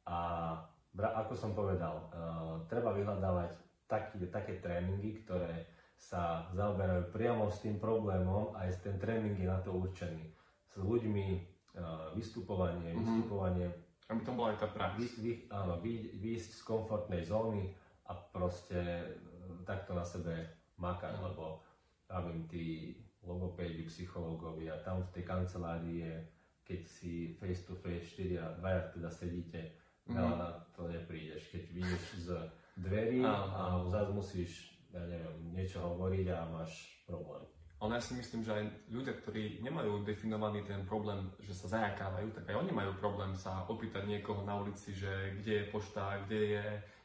A 0.05 0.53
ako 0.94 1.33
som 1.33 1.57
povedal, 1.57 1.96
uh, 2.12 2.61
treba 2.68 2.92
vyhľadávať 2.92 3.63
taký, 3.88 4.27
také 4.29 4.61
tréningy, 4.61 5.25
ktoré 5.25 5.68
sa 5.94 6.51
zaoberajú 6.53 7.14
priamo 7.14 7.49
s 7.49 7.64
tým 7.64 7.81
problémom 7.81 8.53
a 8.59 8.68
aj 8.68 8.83
ten 8.85 8.97
tréning 8.99 9.38
je 9.38 9.49
na 9.49 9.61
to 9.62 9.73
určený. 9.73 10.27
S 10.75 10.77
ľuďmi, 10.83 11.27
uh, 11.79 12.11
vystupovanie, 12.12 12.92
mm-hmm. 12.92 13.01
vystupovanie. 13.01 13.68
Aby 14.11 14.20
to 14.27 14.33
bola 14.37 14.53
aj 14.53 14.59
tá 14.61 14.68
prax. 14.68 15.01
Vy, 15.01 15.07
vy, 15.23 15.33
áno, 15.49 15.81
vy, 15.81 16.18
výjsť 16.18 16.51
z 16.61 16.62
komfortnej 16.66 17.23
zóny 17.25 17.73
a 18.11 18.12
proste 18.12 18.79
uh, 18.79 19.64
takto 19.64 19.94
na 19.97 20.05
sebe 20.05 20.51
makať, 20.77 21.14
mm-hmm. 21.14 21.27
lebo 21.31 21.44
viem, 22.11 22.40
tí 22.51 22.66
logopédi, 23.25 23.88
psychológovia, 23.88 24.77
tam 24.85 25.01
v 25.01 25.12
tej 25.16 25.25
kancelárii 25.25 26.05
je, 26.05 26.14
keď 26.64 26.81
si 26.85 27.12
face 27.40 27.64
to 27.64 27.75
face 27.81 28.16
4 28.16 28.40
a 28.40 28.47
2 28.61 28.94
teda 29.01 29.09
sedíte, 29.09 29.61
mm. 30.09 30.14
veľa 30.16 30.35
na 30.37 30.49
to 30.77 30.88
neprídeš. 30.88 31.49
Keď 31.53 31.62
vyjdeš 31.73 32.05
z 32.25 32.29
dverí 32.77 33.23
a 33.25 33.83
zase 33.87 34.11
musíš, 34.11 34.51
ja 34.91 35.03
neviem, 35.07 35.55
niečo 35.55 35.83
hovoriť 35.83 36.27
a 36.35 36.39
máš 36.51 37.03
problém. 37.07 37.43
Ale 37.83 38.01
ja 38.01 38.03
si 38.03 38.17
myslím, 38.17 38.41
že 38.47 38.55
aj 38.55 38.65
ľudia, 38.89 39.13
ktorí 39.13 39.61
nemajú 39.61 40.09
definovaný 40.09 40.65
ten 40.65 40.89
problém, 40.89 41.29
že 41.45 41.53
sa 41.53 41.69
zajakávajú, 41.69 42.33
tak 42.33 42.49
aj 42.49 42.57
oni 42.65 42.73
majú 42.73 42.97
problém 42.97 43.37
sa 43.37 43.69
opýtať 43.69 44.09
niekoho 44.09 44.41
na 44.47 44.57
ulici, 44.57 44.97
že 44.97 45.37
kde 45.43 45.53
je 45.61 45.65
pošta, 45.69 46.25
kde 46.25 46.41
je 46.57 46.65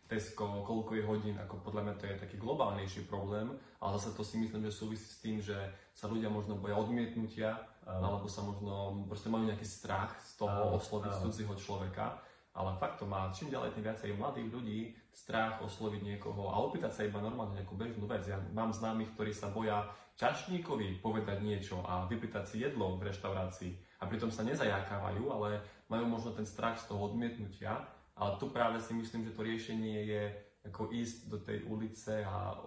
Tesco, 0.09 0.65
koľko 0.65 0.97
je 0.97 1.05
hodín, 1.05 1.37
ako 1.37 1.61
podľa 1.61 1.85
mňa 1.85 1.95
to 2.01 2.05
je 2.09 2.21
taký 2.25 2.41
globálnejší 2.41 3.05
problém, 3.05 3.53
ale 3.77 3.93
zase 4.01 4.17
to 4.17 4.25
si 4.25 4.41
myslím, 4.41 4.65
že 4.65 4.73
súvisí 4.73 5.05
s 5.05 5.21
tým, 5.21 5.37
že 5.37 5.53
sa 5.93 6.09
ľudia 6.09 6.33
možno 6.33 6.57
boja 6.57 6.81
odmietnutia, 6.81 7.61
alebo 7.85 8.25
sa 8.25 8.41
možno, 8.41 9.05
proste 9.05 9.29
majú 9.29 9.45
nejaký 9.45 9.67
strach 9.69 10.17
z 10.25 10.41
toho 10.41 10.81
osloviť 10.81 11.13
cudzího 11.21 11.53
človeka 11.53 12.17
ale 12.59 12.75
fakt 12.75 12.99
to 12.99 13.07
má 13.07 13.31
čím 13.31 13.47
ďalej 13.47 13.71
tým 13.71 13.87
viacej 13.87 14.19
mladých 14.19 14.51
ľudí 14.51 14.79
strach 15.15 15.63
osloviť 15.63 16.03
niekoho 16.03 16.51
a 16.51 16.59
opýtať 16.59 16.91
sa 16.91 17.07
iba 17.07 17.23
normálne 17.23 17.55
nejakú 17.55 17.79
bežnú 17.79 18.03
vec. 18.03 18.27
Ja 18.27 18.35
mám 18.51 18.75
známych, 18.75 19.15
ktorí 19.15 19.31
sa 19.31 19.47
boja 19.47 19.87
čašníkovi 20.19 20.99
povedať 20.99 21.39
niečo 21.39 21.79
a 21.87 22.03
vypýtať 22.11 22.43
si 22.43 22.55
jedlo 22.59 22.99
v 22.99 23.07
reštaurácii 23.07 23.71
a 23.99 24.03
pritom 24.03 24.27
sa 24.27 24.43
nezajakávajú, 24.43 25.31
ale 25.31 25.63
majú 25.87 26.11
možno 26.11 26.35
ten 26.35 26.43
strach 26.43 26.75
z 26.75 26.91
toho 26.91 27.15
odmietnutia. 27.15 27.87
Ale 28.19 28.35
tu 28.35 28.51
práve 28.51 28.83
si 28.83 28.91
myslím, 28.91 29.23
že 29.23 29.31
to 29.31 29.47
riešenie 29.47 29.97
je 30.03 30.23
ako 30.67 30.91
ísť 30.91 31.31
do 31.31 31.39
tej 31.39 31.63
ulice 31.63 32.19
a 32.27 32.59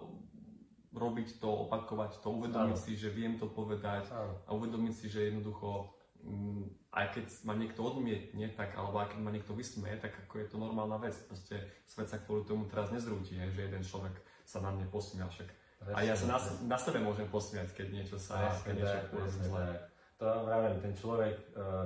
robiť 0.93 1.37
to, 1.37 1.49
opakovať 1.69 2.21
to, 2.25 2.33
uvedomiť 2.33 2.77
si, 2.77 2.97
že 2.97 3.13
viem 3.13 3.37
to 3.37 3.45
povedať 3.45 4.09
a 4.45 4.49
uvedomiť 4.49 4.93
si, 4.93 5.05
že 5.09 5.29
jednoducho 5.29 5.93
aj 6.93 7.05
keď 7.17 7.25
ma 7.43 7.53
niekto 7.57 7.81
odmietne, 7.81 8.53
tak, 8.53 8.77
alebo 8.77 9.01
aj 9.01 9.17
keď 9.17 9.19
ma 9.25 9.31
niekto 9.33 9.57
vysmeje, 9.57 9.97
tak 9.97 10.13
ako 10.25 10.33
je 10.39 10.47
to 10.47 10.57
normálna 10.61 11.01
vec. 11.01 11.17
Proste 11.25 11.57
svet 11.89 12.07
sa 12.07 12.21
kvôli 12.21 12.45
tomu 12.45 12.69
teraz 12.69 12.93
nezrúti, 12.93 13.35
že 13.35 13.65
jeden 13.65 13.81
človek 13.81 14.13
sa 14.45 14.61
na 14.61 14.69
mne 14.69 14.85
posmial 14.93 15.27
však. 15.33 15.49
Presne, 15.83 15.97
a 15.97 15.99
ja 16.05 16.15
sa 16.15 16.25
na, 16.31 16.37
na 16.69 16.77
sebe 16.79 17.03
môžem 17.03 17.27
posmiať, 17.27 17.75
keď 17.75 17.87
niečo 17.91 18.15
sa 18.15 18.39
presne, 18.39 18.63
keď 18.63 18.73
niečo 18.79 18.99
presne, 19.11 19.43
zle. 19.49 19.65
To 20.21 20.25
vravím, 20.47 20.77
ten 20.79 20.93
človek, 20.95 21.35
eh, 21.59 21.85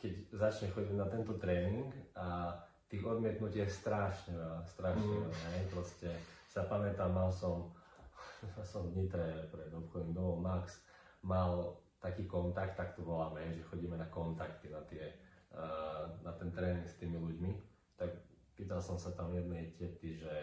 keď 0.00 0.12
začne 0.32 0.68
chodiť 0.72 0.94
na 0.96 1.06
tento 1.10 1.32
tréning 1.36 1.92
a 2.16 2.56
tých 2.86 3.02
odmietnutí 3.02 3.60
je 3.60 3.68
strašne 3.68 4.32
veľa, 4.38 4.60
strašne 4.64 5.04
mm. 5.04 5.22
veľa. 5.26 5.48
Ne? 5.52 5.60
Proste 5.68 6.08
sa 6.46 6.64
pamätám, 6.64 7.12
mal 7.12 7.28
som, 7.34 7.74
som 8.70 8.88
v 8.88 9.04
Nitre 9.04 9.50
pred 9.52 9.68
obchodným 9.74 10.14
domom 10.14 10.40
Max, 10.40 10.80
mal 11.20 11.76
taký 12.00 12.28
kontakt, 12.28 12.76
tak 12.76 12.94
to 12.94 13.02
voláme, 13.02 13.40
že 13.54 13.66
chodíme 13.66 13.96
na 13.96 14.06
kontakty, 14.06 14.68
na, 14.68 14.80
tie, 14.86 15.16
uh, 15.52 16.12
na 16.22 16.32
ten 16.36 16.52
tréning 16.52 16.86
s 16.86 16.98
tými 17.00 17.16
ľuďmi, 17.18 17.50
tak 17.96 18.12
pýtal 18.54 18.80
som 18.80 19.00
sa 19.00 19.12
tam 19.16 19.32
jednej 19.32 19.74
tety, 19.76 20.20
že 20.20 20.34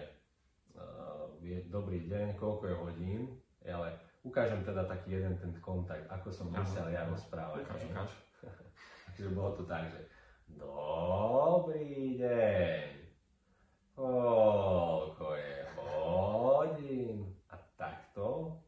uh, 0.75 1.33
je, 1.41 1.63
dobrý 1.69 2.09
deň, 2.09 2.35
koľko 2.37 2.63
je 2.67 2.75
hodín, 2.75 3.21
ale 3.65 3.95
ukážem 4.23 4.63
teda 4.65 4.85
taký 4.85 5.19
jeden 5.19 5.37
ten 5.37 5.53
kontakt, 5.61 6.05
ako 6.09 6.29
som 6.31 6.47
musel 6.49 6.89
ja 6.89 7.05
rozprávať. 7.07 7.63
Ukáž, 7.63 7.81
ukáž. 7.89 8.11
Takže 9.13 9.29
bolo 9.33 9.51
to 9.55 9.63
tak, 9.69 9.89
že 9.93 10.01
dobrý 10.57 12.17
deň, 12.17 12.85
koľko 13.93 15.27
je 15.37 15.57
hodín, 15.77 17.32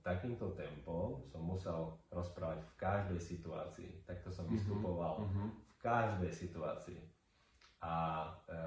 takýmto 0.05 0.53
tempom 0.53 1.25
som 1.25 1.41
musel 1.41 1.97
rozprávať 2.13 2.61
v 2.61 2.73
každej 2.77 3.19
situácii. 3.19 4.05
Takto 4.05 4.29
som 4.29 4.45
mm-hmm. 4.45 4.61
vystupoval 4.61 5.25
mm-hmm. 5.25 5.49
v 5.49 5.73
každej 5.81 6.31
situácii. 6.31 7.01
A 7.81 8.21
e, 8.45 8.57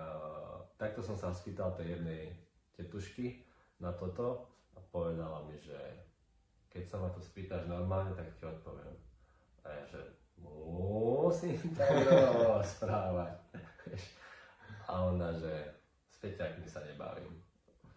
takto 0.75 0.99
som 0.99 1.15
sa 1.15 1.31
spýtal 1.31 1.79
tej 1.79 1.95
jednej 1.95 2.35
tetušky 2.75 3.47
na 3.79 3.95
toto 3.95 4.51
a 4.75 4.83
povedala 4.91 5.47
mi, 5.47 5.55
že 5.63 5.79
keď 6.67 6.85
sa 6.91 6.97
ma 6.99 7.09
to 7.15 7.23
spýtaš 7.23 7.71
normálne, 7.71 8.19
tak 8.19 8.35
ti 8.35 8.43
odpoviem. 8.43 8.99
A 9.63 9.71
ja, 9.71 9.83
že 9.95 10.01
musím 10.43 11.55
to 11.71 11.87
rozprávať. 12.59 13.39
a 14.91 14.93
ona, 15.07 15.31
že 15.39 15.55
s 16.11 16.19
Peťakmi 16.19 16.67
sa 16.67 16.83
nebavím. 16.83 17.48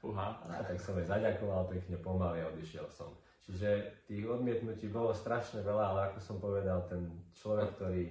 Uha. 0.02 0.34
A 0.50 0.66
tak 0.66 0.82
som 0.82 0.98
jej 0.98 1.06
zaďakoval 1.06 1.70
pekne, 1.70 1.96
pomaly 2.02 2.42
odišiel 2.42 2.90
som. 2.90 3.14
Čiže 3.46 4.02
tých 4.10 4.26
odmietnutí 4.26 4.90
bolo 4.90 5.14
strašne 5.14 5.62
veľa, 5.62 5.84
ale 5.94 6.00
ako 6.14 6.20
som 6.22 6.38
povedal, 6.38 6.86
ten 6.90 7.10
človek, 7.38 7.78
ktorý 7.78 8.04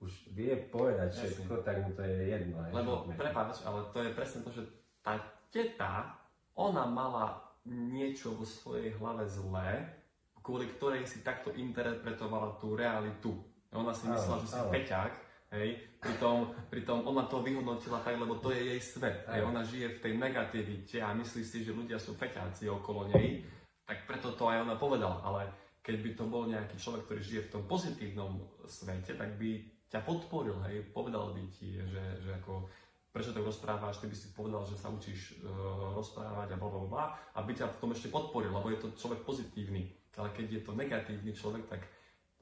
už 0.00 0.12
vie 0.32 0.56
povedať 0.72 1.12
všetko, 1.12 1.60
tak 1.60 1.84
mu 1.84 1.92
to 1.92 2.00
je 2.00 2.32
jedno. 2.32 2.64
Lebo, 2.72 3.04
prepáč, 3.12 3.60
ale 3.68 3.84
to 3.92 4.00
je 4.00 4.10
presne 4.16 4.40
to, 4.40 4.50
že 4.52 4.64
tá 5.04 5.20
teta, 5.52 6.16
ona 6.56 6.88
mala 6.88 7.44
niečo 7.68 8.32
vo 8.32 8.48
svojej 8.48 8.96
hlave 8.96 9.28
zlé, 9.28 9.84
kvôli 10.40 10.72
ktorej 10.72 11.04
si 11.04 11.20
takto 11.20 11.52
interpretovala 11.52 12.56
tú 12.56 12.72
realitu. 12.72 13.36
Ona 13.76 13.92
si 13.92 14.08
myslela, 14.08 14.40
že 14.40 14.48
si 14.48 14.60
peťák, 14.72 15.12
Hej? 15.50 15.82
Pritom, 15.98 16.54
pritom 16.70 17.02
ona 17.04 17.26
to 17.26 17.42
vyhodnotila 17.42 18.00
tak, 18.00 18.16
lebo 18.16 18.38
to 18.38 18.54
je 18.54 18.74
jej 18.74 18.80
svet. 18.80 19.26
Hej? 19.26 19.42
Ona 19.42 19.66
žije 19.66 19.98
v 19.98 20.02
tej 20.02 20.12
negativite 20.16 21.02
a 21.02 21.10
myslí 21.12 21.42
si, 21.42 21.66
že 21.66 21.74
ľudia 21.74 21.98
sú 21.98 22.14
feťáci 22.14 22.70
okolo 22.70 23.10
nej, 23.10 23.42
tak 23.82 24.06
preto 24.06 24.30
to 24.38 24.46
aj 24.46 24.62
ona 24.62 24.78
povedala. 24.78 25.18
Ale 25.26 25.50
keď 25.82 25.96
by 26.06 26.10
to 26.14 26.24
bol 26.30 26.46
nejaký 26.46 26.78
človek, 26.78 27.02
ktorý 27.10 27.20
žije 27.20 27.42
v 27.50 27.52
tom 27.52 27.62
pozitívnom 27.66 28.38
svete, 28.70 29.18
tak 29.18 29.34
by 29.36 29.66
ťa 29.90 30.06
podporil, 30.06 30.62
hej, 30.70 30.86
povedal 30.94 31.34
by 31.34 31.42
ti, 31.50 31.74
že, 31.74 32.22
že 32.22 32.30
ako, 32.38 32.70
prečo 33.10 33.34
to 33.34 33.42
rozprávaš, 33.42 33.98
ty 33.98 34.06
by 34.06 34.14
si 34.14 34.30
povedal, 34.30 34.62
že 34.62 34.78
sa 34.78 34.86
učíš 34.86 35.42
uh, 35.42 35.98
rozprávať 35.98 36.54
a 36.54 36.60
bla 36.62 36.70
bla 36.70 36.86
bla 36.86 37.04
a 37.34 37.42
by 37.42 37.50
ťa 37.50 37.66
v 37.74 37.78
tom 37.82 37.90
ešte 37.90 38.06
podporil, 38.06 38.54
lebo 38.54 38.70
je 38.70 38.78
to 38.78 38.94
človek 38.94 39.26
pozitívny. 39.26 39.90
Ale 40.14 40.30
keď 40.30 40.46
je 40.46 40.62
to 40.62 40.72
negatívny 40.78 41.34
človek, 41.34 41.66
tak 41.66 41.82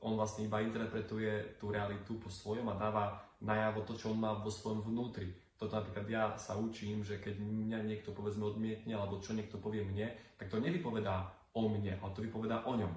on 0.00 0.14
vlastne 0.14 0.46
iba 0.46 0.62
interpretuje 0.62 1.58
tú 1.58 1.74
realitu 1.74 2.18
po 2.18 2.30
svojom 2.30 2.70
a 2.70 2.78
dáva 2.78 3.04
najavo 3.42 3.82
to, 3.82 3.98
čo 3.98 4.14
on 4.14 4.18
má 4.22 4.34
vo 4.34 4.50
svojom 4.50 4.86
vnútri. 4.86 5.30
Toto 5.58 5.74
napríklad 5.74 6.06
ja 6.06 6.24
sa 6.38 6.54
učím, 6.54 7.02
že 7.02 7.18
keď 7.18 7.42
mňa 7.42 7.82
niekto 7.82 8.14
povedzme 8.14 8.46
odmietne, 8.46 8.94
alebo 8.94 9.18
čo 9.18 9.34
niekto 9.34 9.58
povie 9.58 9.82
mne, 9.82 10.14
tak 10.38 10.46
to 10.46 10.62
nevypovedá 10.62 11.26
o 11.58 11.66
mne, 11.66 11.98
ale 11.98 12.10
to 12.14 12.22
vypovedá 12.22 12.62
o 12.62 12.78
ňom. 12.78 12.94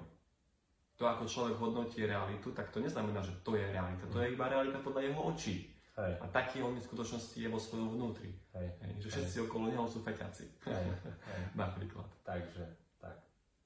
To, 1.00 1.02
ako 1.10 1.26
človek 1.26 1.58
hodnotí 1.58 2.06
realitu, 2.06 2.54
tak 2.54 2.70
to 2.70 2.78
neznamená, 2.78 3.18
že 3.18 3.34
to 3.42 3.58
je 3.58 3.66
realita. 3.66 4.06
To 4.06 4.22
je 4.22 4.38
iba 4.38 4.46
realita 4.46 4.78
podľa 4.78 5.10
jeho 5.10 5.20
očí. 5.34 5.54
Hej, 5.92 6.14
A 6.22 6.26
taký 6.30 6.64
on 6.64 6.78
v 6.78 6.86
skutočnosti 6.88 7.36
je 7.36 7.48
vo 7.52 7.60
svojom 7.60 7.98
vnútri. 7.98 8.32
hej, 8.56 8.68
Hej, 8.80 8.92
že 9.02 9.08
všetci 9.12 9.36
okolo 9.44 9.68
neho 9.68 9.84
sú 9.84 10.00
feťaci. 10.00 10.46
hej, 10.70 10.86
hej. 11.28 11.42
Napríklad. 11.52 12.06
Takže, 12.24 12.62
tak. 12.64 12.81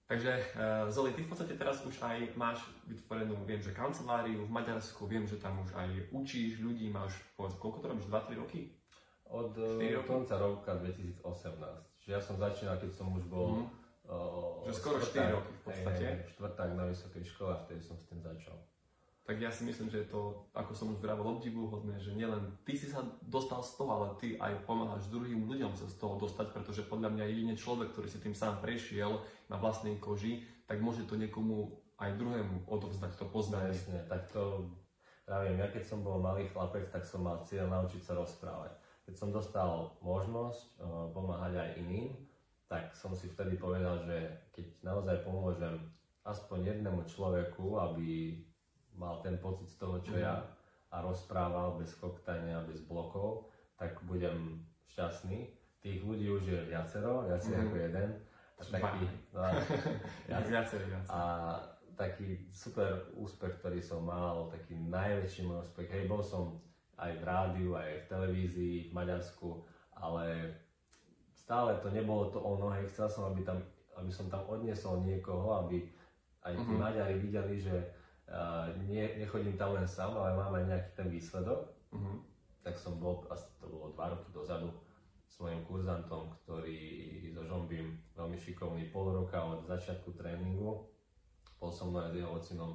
Takže 0.07 0.39
uh, 0.39 0.87
Zoli, 0.87 1.11
ty 1.19 1.27
v 1.27 1.35
podstate 1.35 1.59
teraz 1.59 1.83
už 1.83 1.99
aj 1.99 2.39
máš 2.39 2.63
vytvorenú, 2.87 3.43
viem, 3.43 3.59
že 3.59 3.75
kanceláriu 3.75 4.47
v 4.47 4.55
Maďarsku, 4.55 5.03
viem, 5.11 5.27
že 5.27 5.35
tam 5.43 5.59
už 5.67 5.75
aj 5.75 6.15
učíš 6.15 6.63
ľudí, 6.63 6.87
máš, 6.95 7.19
povedz, 7.35 7.59
koľko 7.59 7.79
to 7.83 7.87
robíš, 7.91 8.07
2-3 8.07 8.39
roky? 8.39 8.71
Od 9.27 9.51
eh, 9.59 9.99
roky? 9.99 10.07
konca 10.07 10.39
roka 10.39 10.79
2018. 10.79 11.19
Čiže 11.99 12.13
ja 12.15 12.23
som 12.23 12.39
začínal, 12.39 12.79
keď 12.79 12.91
som 12.95 13.11
už 13.19 13.27
bol... 13.27 13.67
Mhm. 13.67 13.67
eh, 14.07 14.71
Že 14.71 14.73
skoro 14.79 14.97
štvrták- 15.03 15.11
štyri 15.11 15.29
roky 15.35 15.51
v 15.51 15.63
podstate. 15.67 16.05
Hej, 16.07 16.31
štvrták 16.39 16.71
na 16.79 16.85
vysokej 16.87 17.25
škole 17.27 17.51
a 17.51 17.59
vtedy 17.67 17.83
som 17.83 17.99
s 17.99 18.07
tým 18.07 18.23
začal. 18.23 18.55
Tak 19.27 19.43
ja 19.43 19.51
si 19.51 19.67
myslím, 19.67 19.91
že 19.91 20.07
je 20.07 20.15
to, 20.15 20.47
ako 20.55 20.71
som 20.71 20.95
už 20.95 21.03
vravel, 21.03 21.27
obdivuhodné, 21.27 21.99
že 21.99 22.15
nielen 22.15 22.47
ty 22.63 22.79
si 22.79 22.87
sa 22.87 23.03
dostal 23.27 23.59
z 23.59 23.75
toho, 23.75 23.91
ale 23.91 24.07
ty 24.23 24.39
aj 24.39 24.63
pomáhaš 24.63 25.11
druhým 25.11 25.51
ľuďom 25.51 25.75
sa 25.75 25.91
z 25.91 25.99
toho 25.99 26.15
dostať, 26.15 26.55
pretože 26.55 26.87
podľa 26.87 27.11
mňa 27.11 27.25
jedine 27.27 27.55
človek, 27.59 27.91
ktorý 27.91 28.07
si 28.07 28.23
tým 28.23 28.39
sám 28.39 28.63
prešiel 28.63 29.19
na 29.51 29.59
vlastnej 29.59 29.99
koži, 29.99 30.47
tak 30.71 30.79
môže 30.79 31.11
to 31.11 31.19
niekomu 31.19 31.75
aj 31.99 32.15
druhému 32.15 32.71
odovzdať 32.71 33.19
to 33.19 33.27
poznanie. 33.27 33.75
Presne, 33.75 34.07
tak 34.07 34.31
to 34.31 34.71
pravím, 35.27 35.59
ja 35.59 35.69
keď 35.75 35.83
som 35.83 36.07
bol 36.07 36.23
malý 36.23 36.47
chlapec, 36.47 36.87
tak 36.95 37.03
som 37.03 37.27
mal 37.27 37.43
cieľ 37.43 37.67
naučiť 37.67 38.03
sa 38.07 38.15
rozprávať. 38.15 38.79
Keď 39.11 39.15
som 39.19 39.35
dostal 39.35 39.91
možnosť 40.07 40.63
eh, 40.79 40.87
pomáhať 41.11 41.53
aj 41.59 41.71
iným, 41.83 42.15
tak 42.71 42.95
som 42.95 43.15
si 43.15 43.27
vtedy 43.31 43.59
povedal, 43.59 44.03
že 44.07 44.39
keď 44.55 44.67
naozaj 44.87 45.17
pomôžem 45.23 45.75
aspoň 46.27 46.75
jednému 46.75 47.07
človeku, 47.07 47.79
aby 47.79 48.39
mal 48.97 49.21
ten 49.21 49.37
pocit 49.37 49.69
z 49.69 49.77
toho, 49.77 50.01
čo 50.01 50.13
Mhm. 50.13 50.21
ja 50.21 50.35
a 50.89 50.97
rozprával 51.01 51.77
bez 51.77 51.95
koktania, 51.95 52.61
bez 52.63 52.81
blokov, 52.81 53.45
tak 53.75 54.01
budem 54.03 54.59
šťastný. 54.87 55.53
Tých 55.79 56.01
ľudí 56.01 56.27
už 56.31 56.45
je 56.45 56.61
viacero, 56.65 57.23
viac 57.23 57.43
Mhm. 57.43 57.61
ako 57.63 57.77
jeden. 57.77 58.09
A 58.57 58.63
taký, 58.65 59.05
no, 59.35 59.41
Ja 60.33 60.41
viacej, 60.41 60.81
viac. 60.83 61.05
a 61.07 61.21
taký 61.93 62.25
super 62.51 62.89
úspech, 63.15 63.57
ktorý 63.57 63.81
som 63.81 64.01
mal, 64.03 64.49
taký 64.49 64.75
najväčší 64.75 65.45
môj 65.45 65.61
úspech, 65.63 65.89
hej, 65.91 66.05
bol 66.07 66.21
som 66.21 66.61
aj 66.97 67.13
v 67.15 67.23
rádiu, 67.23 67.71
aj 67.73 67.91
v 67.99 68.09
televízii 68.09 68.77
v 68.89 68.95
Maďarsku, 68.95 69.61
ale 69.95 70.57
stále 71.35 71.77
to 71.77 71.89
nebolo 71.91 72.29
to 72.29 72.39
ono, 72.39 72.69
hej, 72.71 72.85
chcel 72.87 73.09
som, 73.09 73.25
aby, 73.27 73.43
tam, 73.43 73.61
aby 73.95 74.09
som 74.09 74.27
tam 74.27 74.45
odniesol 74.47 75.01
niekoho, 75.01 75.63
aby 75.63 75.85
aj 76.43 76.55
tí 76.55 76.73
Mhm. 76.73 76.81
Maďari 76.81 77.15
videli, 77.19 77.57
že 77.59 77.75
nie, 78.83 79.07
nechodím 79.17 79.55
tam 79.55 79.73
len 79.73 79.85
sám, 79.85 80.13
ale 80.13 80.35
mám 80.35 80.53
aj 80.53 80.65
nejaký 80.65 80.91
ten 80.95 81.09
výsledok. 81.09 81.61
Mhm. 81.91 82.15
Tak 82.61 82.75
som 82.77 82.97
bol, 82.97 83.23
asi 83.29 83.47
to 83.57 83.67
bolo 83.67 83.93
dva 83.93 84.11
roky 84.11 84.27
dozadu, 84.31 84.75
s 85.25 85.39
mojim 85.39 85.63
kurzantom, 85.63 86.35
ktorý 86.37 86.81
so 87.31 87.43
Žombím, 87.43 87.87
veľmi 88.13 88.35
šikovný, 88.35 88.89
pol 88.89 89.13
roka 89.13 89.39
od 89.39 89.63
začiatku 89.65 90.11
tréningu. 90.13 90.91
Bol 91.57 91.71
som 91.71 91.89
mnou 91.89 92.01
aj 92.01 92.11
s 92.11 92.17
jeho 92.17 92.31
ocinom 92.33 92.73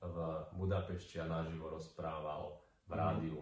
v 0.00 0.16
Budapešti 0.54 1.16
a 1.18 1.26
naživo 1.26 1.68
rozprával 1.68 2.56
v 2.82 2.90
Mhm. 2.90 2.96
rádiu. 2.96 3.38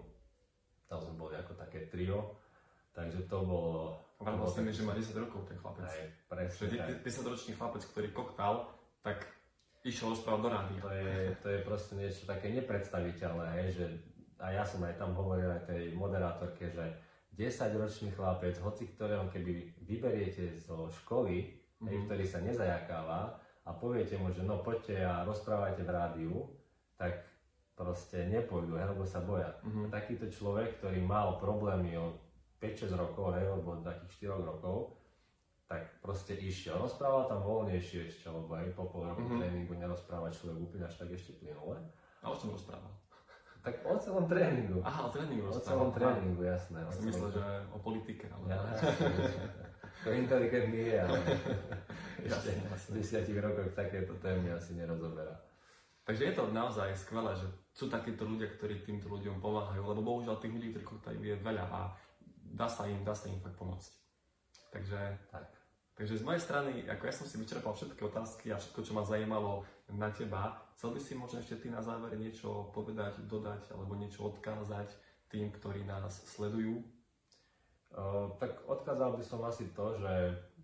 Tam 0.84 0.98
sme 0.98 1.14
boli 1.16 1.34
ako 1.34 1.54
také 1.54 1.86
trio. 1.86 2.34
Takže 2.92 3.24
to 3.24 3.38
bolo... 3.42 3.96
Si 4.20 4.60
mi, 4.60 4.68
také- 4.68 4.72
že 4.72 4.82
má 4.82 4.92
10 4.92 5.16
rokov 5.18 5.40
ten 5.44 5.56
chlapec. 5.56 5.82
Aj, 5.82 6.02
presne 6.28 6.66
de- 6.68 6.76
tak. 6.76 6.86
de- 6.88 7.00
10-ročný 7.02 7.52
chlapec, 7.52 7.82
ktorý 7.84 8.08
koktal, 8.12 8.68
tak 9.00 9.26
išiel 9.82 10.14
rozprávať 10.14 10.40
do 10.40 10.48
rádia. 10.48 10.80
To 10.82 10.90
je, 10.94 11.12
to 11.42 11.46
je 11.50 11.58
proste 11.66 11.92
niečo 11.98 12.22
také 12.24 12.54
nepredstaviteľné, 12.54 13.46
hej, 13.62 13.68
že 13.74 13.84
a 14.42 14.50
ja 14.50 14.64
som 14.66 14.82
aj 14.82 14.98
tam 14.98 15.14
hovoril 15.14 15.46
aj 15.46 15.70
tej 15.70 15.94
moderátorke, 15.94 16.66
že 16.70 16.82
10-ročný 17.32 18.10
chlapec, 18.12 18.58
hoci 18.58 18.90
ktorého 18.90 19.30
keby 19.30 19.78
vyberiete 19.86 20.58
zo 20.58 20.90
školy, 20.90 21.62
hej, 21.82 21.96
Mhm. 21.98 22.04
ktorý 22.06 22.24
sa 22.26 22.38
nezajakáva 22.42 23.38
a 23.66 23.70
poviete 23.74 24.18
mu, 24.18 24.30
že 24.30 24.42
no 24.42 24.62
poďte 24.62 25.02
a 25.02 25.22
rozprávajte 25.26 25.82
v 25.82 25.90
rádiu, 25.90 26.34
tak 26.98 27.22
proste 27.74 28.26
nepôjdu, 28.30 28.78
hej, 28.78 28.86
lebo 28.94 29.02
sa 29.02 29.22
boja. 29.22 29.50
Mhm. 29.62 29.90
Takýto 29.90 30.26
človek, 30.30 30.78
ktorý 30.78 31.02
mal 31.02 31.38
problémy 31.42 31.98
od 31.98 32.18
5-6 32.62 32.94
rokov, 32.94 33.34
hej, 33.34 33.50
alebo 33.50 33.78
od 33.78 33.82
takých 33.82 34.30
4 34.30 34.42
rokov, 34.46 34.94
tak 35.72 35.88
proste 35.98 36.36
išiel. 36.36 36.76
Rozprával 36.76 37.24
tam 37.24 37.40
voľnejšie 37.40 37.98
ešte, 38.04 38.28
lebo 38.28 38.52
aj 38.52 38.76
po 38.76 38.84
pol 38.86 39.08
roku 39.08 39.24
Mhm. 39.24 39.40
tréningu 39.40 39.72
nerozpráva 39.74 40.28
človek 40.28 40.60
úplne 40.60 40.84
až 40.84 41.00
tak 41.00 41.08
ešte 41.10 41.32
plynule. 41.34 41.80
A 42.20 42.28
o 42.28 42.36
čom 42.36 42.52
rozprával? 42.52 42.92
Tak 43.62 43.78
o 43.82 43.94
celom 43.96 44.26
tréningu. 44.26 44.82
Aha, 44.82 45.06
o 45.06 45.10
tréningu 45.10 45.46
O 45.46 45.48
rozprával. 45.48 45.64
celom 45.64 45.88
Aha. 45.88 45.96
tréningu, 45.96 46.42
jasné. 46.44 46.76
Ja 46.76 46.90
som 46.90 47.04
myslel, 47.06 47.30
že 47.30 47.42
o 47.70 47.78
politike, 47.78 48.26
ale... 48.28 48.44
Ja. 48.52 48.58
To 50.02 50.10
inteligentný 50.10 50.82
je, 50.84 50.98
ale 50.98 51.14
ešte 52.26 52.50
v 52.90 52.94
desiatich 52.98 53.38
rokoch 53.38 53.70
takéto 53.72 54.18
témy 54.18 54.50
asi 54.50 54.74
nerozoberá. 54.74 55.30
Takže 56.02 56.22
je 56.24 56.34
to 56.34 56.50
naozaj 56.50 56.90
skvelé, 56.98 57.30
že 57.32 57.46
sú 57.70 57.86
takíto 57.86 58.26
ľudia, 58.26 58.50
ktorí 58.50 58.82
týmto 58.82 59.06
ľuďom 59.06 59.38
pomáhajú, 59.38 59.78
lebo 59.80 60.02
bohužiaľ 60.02 60.36
tých 60.36 60.52
ľudí, 60.52 60.68
ktorí 60.74 61.22
je 61.22 61.38
veľa 61.38 61.64
a 61.64 61.80
dá 62.50 62.66
sa 62.66 62.84
im, 62.84 62.98
dá 63.00 63.14
sa 63.14 63.30
im 63.30 63.38
fakt 63.38 63.54
pomôcť. 63.54 63.90
Takže, 64.74 64.98
Tak. 65.30 65.46
Takže 65.94 66.20
z 66.20 66.26
mojej 66.26 66.42
strany, 66.42 66.72
ako 66.88 67.02
ja 67.04 67.14
som 67.14 67.26
si 67.28 67.36
vyčerpal 67.36 67.76
všetky 67.76 68.00
otázky 68.04 68.46
a 68.52 68.60
všetko, 68.60 68.80
čo 68.80 68.92
ma 68.96 69.04
zajímalo 69.04 69.64
na 69.92 70.08
teba, 70.08 70.56
chcel 70.76 70.96
by 70.96 71.00
si 71.00 71.12
možno 71.14 71.40
ešte 71.40 71.60
ty 71.60 71.68
na 71.68 71.84
záver 71.84 72.16
niečo 72.16 72.72
povedať, 72.72 73.24
dodať 73.28 73.72
alebo 73.72 73.96
niečo 73.96 74.28
odkázať 74.32 74.88
tým, 75.28 75.52
ktorí 75.52 75.84
nás 75.84 76.24
sledujú? 76.32 76.80
O, 77.92 78.32
tak 78.40 78.64
odkázal 78.64 79.20
by 79.20 79.24
som 79.24 79.44
asi 79.44 79.68
to, 79.76 80.00
že 80.00 80.12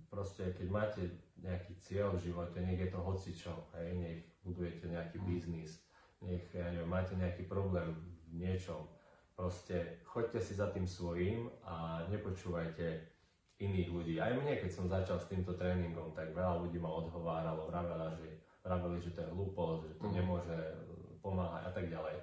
proste 0.08 0.56
keď 0.56 0.68
máte 0.72 1.02
nejaký 1.38 1.76
cieľ 1.84 2.16
v 2.16 2.32
živote, 2.32 2.58
nech 2.64 2.80
je 2.80 2.90
to 2.90 3.00
hocičo, 3.04 3.54
hej, 3.76 3.88
nech 3.94 4.20
budujete 4.42 4.88
nejaký 4.88 5.20
biznis, 5.22 5.84
nech 6.24 6.42
ja 6.56 6.72
neviem, 6.72 6.88
máte 6.88 7.14
nejaký 7.14 7.44
problém 7.44 7.94
v 8.32 8.48
niečom, 8.48 8.88
proste 9.36 10.02
choďte 10.08 10.40
si 10.40 10.56
za 10.56 10.72
tým 10.72 10.88
svojím 10.88 11.52
a 11.62 12.02
nepočúvajte 12.10 13.17
iných 13.58 13.88
ľudí. 13.90 14.14
Aj 14.22 14.30
mne, 14.34 14.54
keď 14.54 14.70
som 14.70 14.86
začal 14.86 15.18
s 15.18 15.26
týmto 15.26 15.54
tréningom, 15.58 16.14
tak 16.14 16.30
veľa 16.30 16.62
ľudí 16.62 16.78
ma 16.78 16.94
odhováralo, 16.94 17.66
vravela, 17.66 18.14
že, 18.14 18.38
vraveli, 18.62 19.02
že 19.02 19.10
to 19.14 19.26
je 19.26 19.32
hlúposť, 19.34 19.82
že 19.88 19.94
to 19.98 20.06
Mhm. 20.06 20.14
nemôže 20.14 20.58
pomáhať 21.18 21.62
a 21.66 21.72
tak 21.74 21.86
ďalej. 21.90 22.16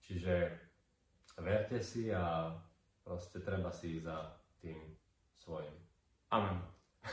Čiže 0.00 0.34
verte 1.38 1.78
si 1.82 2.14
a 2.14 2.54
proste 3.02 3.42
treba 3.42 3.70
si 3.74 3.98
ísť 3.98 4.04
za 4.06 4.18
tým 4.62 4.78
svojim. 5.34 5.74
Amen. 6.30 6.62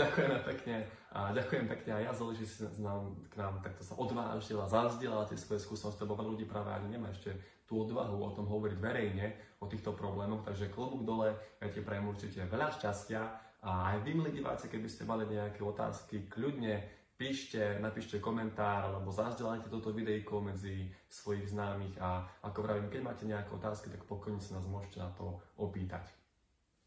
ďakujeme 0.00 0.38
pekne 0.46 0.86
a 1.10 1.34
ďakujem 1.34 1.66
pekne 1.66 1.90
aj 1.98 2.02
ja, 2.06 2.12
Zoli, 2.14 2.38
že 2.38 2.46
si 2.46 2.62
nám, 2.78 3.10
k 3.26 3.34
nám 3.36 3.58
takto 3.58 3.82
sa 3.82 3.98
odvážil 3.98 4.54
a 4.62 4.70
zazdielal 4.70 5.26
tie 5.26 5.34
svoje 5.34 5.66
skúsenosti, 5.66 6.06
lebo 6.06 6.14
veľa 6.14 6.30
ľudí 6.30 6.46
práve 6.46 6.70
ani 6.70 6.94
nemá 6.94 7.10
ešte 7.10 7.34
tú 7.64 7.80
odvahu 7.80 8.16
o 8.20 8.30
tom 8.36 8.46
hovoriť 8.48 8.78
verejne, 8.78 9.26
o 9.60 9.66
týchto 9.66 9.96
problémoch, 9.96 10.44
takže 10.44 10.68
klobúk 10.68 11.08
dole, 11.08 11.32
ja 11.60 11.66
ti 11.72 11.80
prajem 11.80 12.12
určite 12.12 12.44
veľa 12.44 12.68
šťastia 12.76 13.20
a 13.64 13.96
aj 13.96 14.04
vy, 14.04 14.10
milí 14.12 14.30
diváci, 14.36 14.68
keby 14.68 14.88
ste 14.92 15.08
mali 15.08 15.24
nejaké 15.24 15.64
otázky, 15.64 16.28
kľudne 16.28 16.84
píšte, 17.16 17.80
napíšte 17.80 18.20
komentár 18.20 18.90
alebo 18.90 19.08
zazdielajte 19.08 19.72
toto 19.72 19.94
videjko 19.96 20.44
medzi 20.44 20.92
svojich 21.08 21.48
známych 21.54 21.96
a 22.02 22.28
ako 22.44 22.60
vravím, 22.66 22.92
keď 22.92 23.00
máte 23.00 23.24
nejaké 23.24 23.50
otázky, 23.54 23.88
tak 23.88 24.04
pokojne 24.04 24.42
sa 24.42 24.60
nás 24.60 24.66
môžete 24.68 25.00
na 25.00 25.08
to 25.16 25.40
opýtať. 25.56 26.10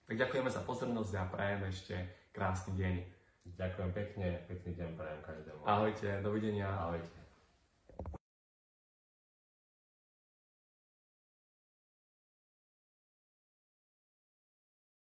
Tak 0.07 0.15
ďakujeme 0.15 0.51
za 0.51 0.61
pozornosť 0.63 1.13
a 1.17 1.23
prajem 1.27 1.61
ešte 1.67 1.95
krásny 2.31 2.77
deň. 2.77 2.95
Ďakujem 3.57 3.91
pekne, 3.95 4.27
pekný 4.45 4.71
deň 4.75 4.89
prajem 4.99 5.21
každému. 5.23 5.59
Ahojte, 5.63 6.07
dovidenia. 6.19 6.67
Ahojte. 6.67 7.16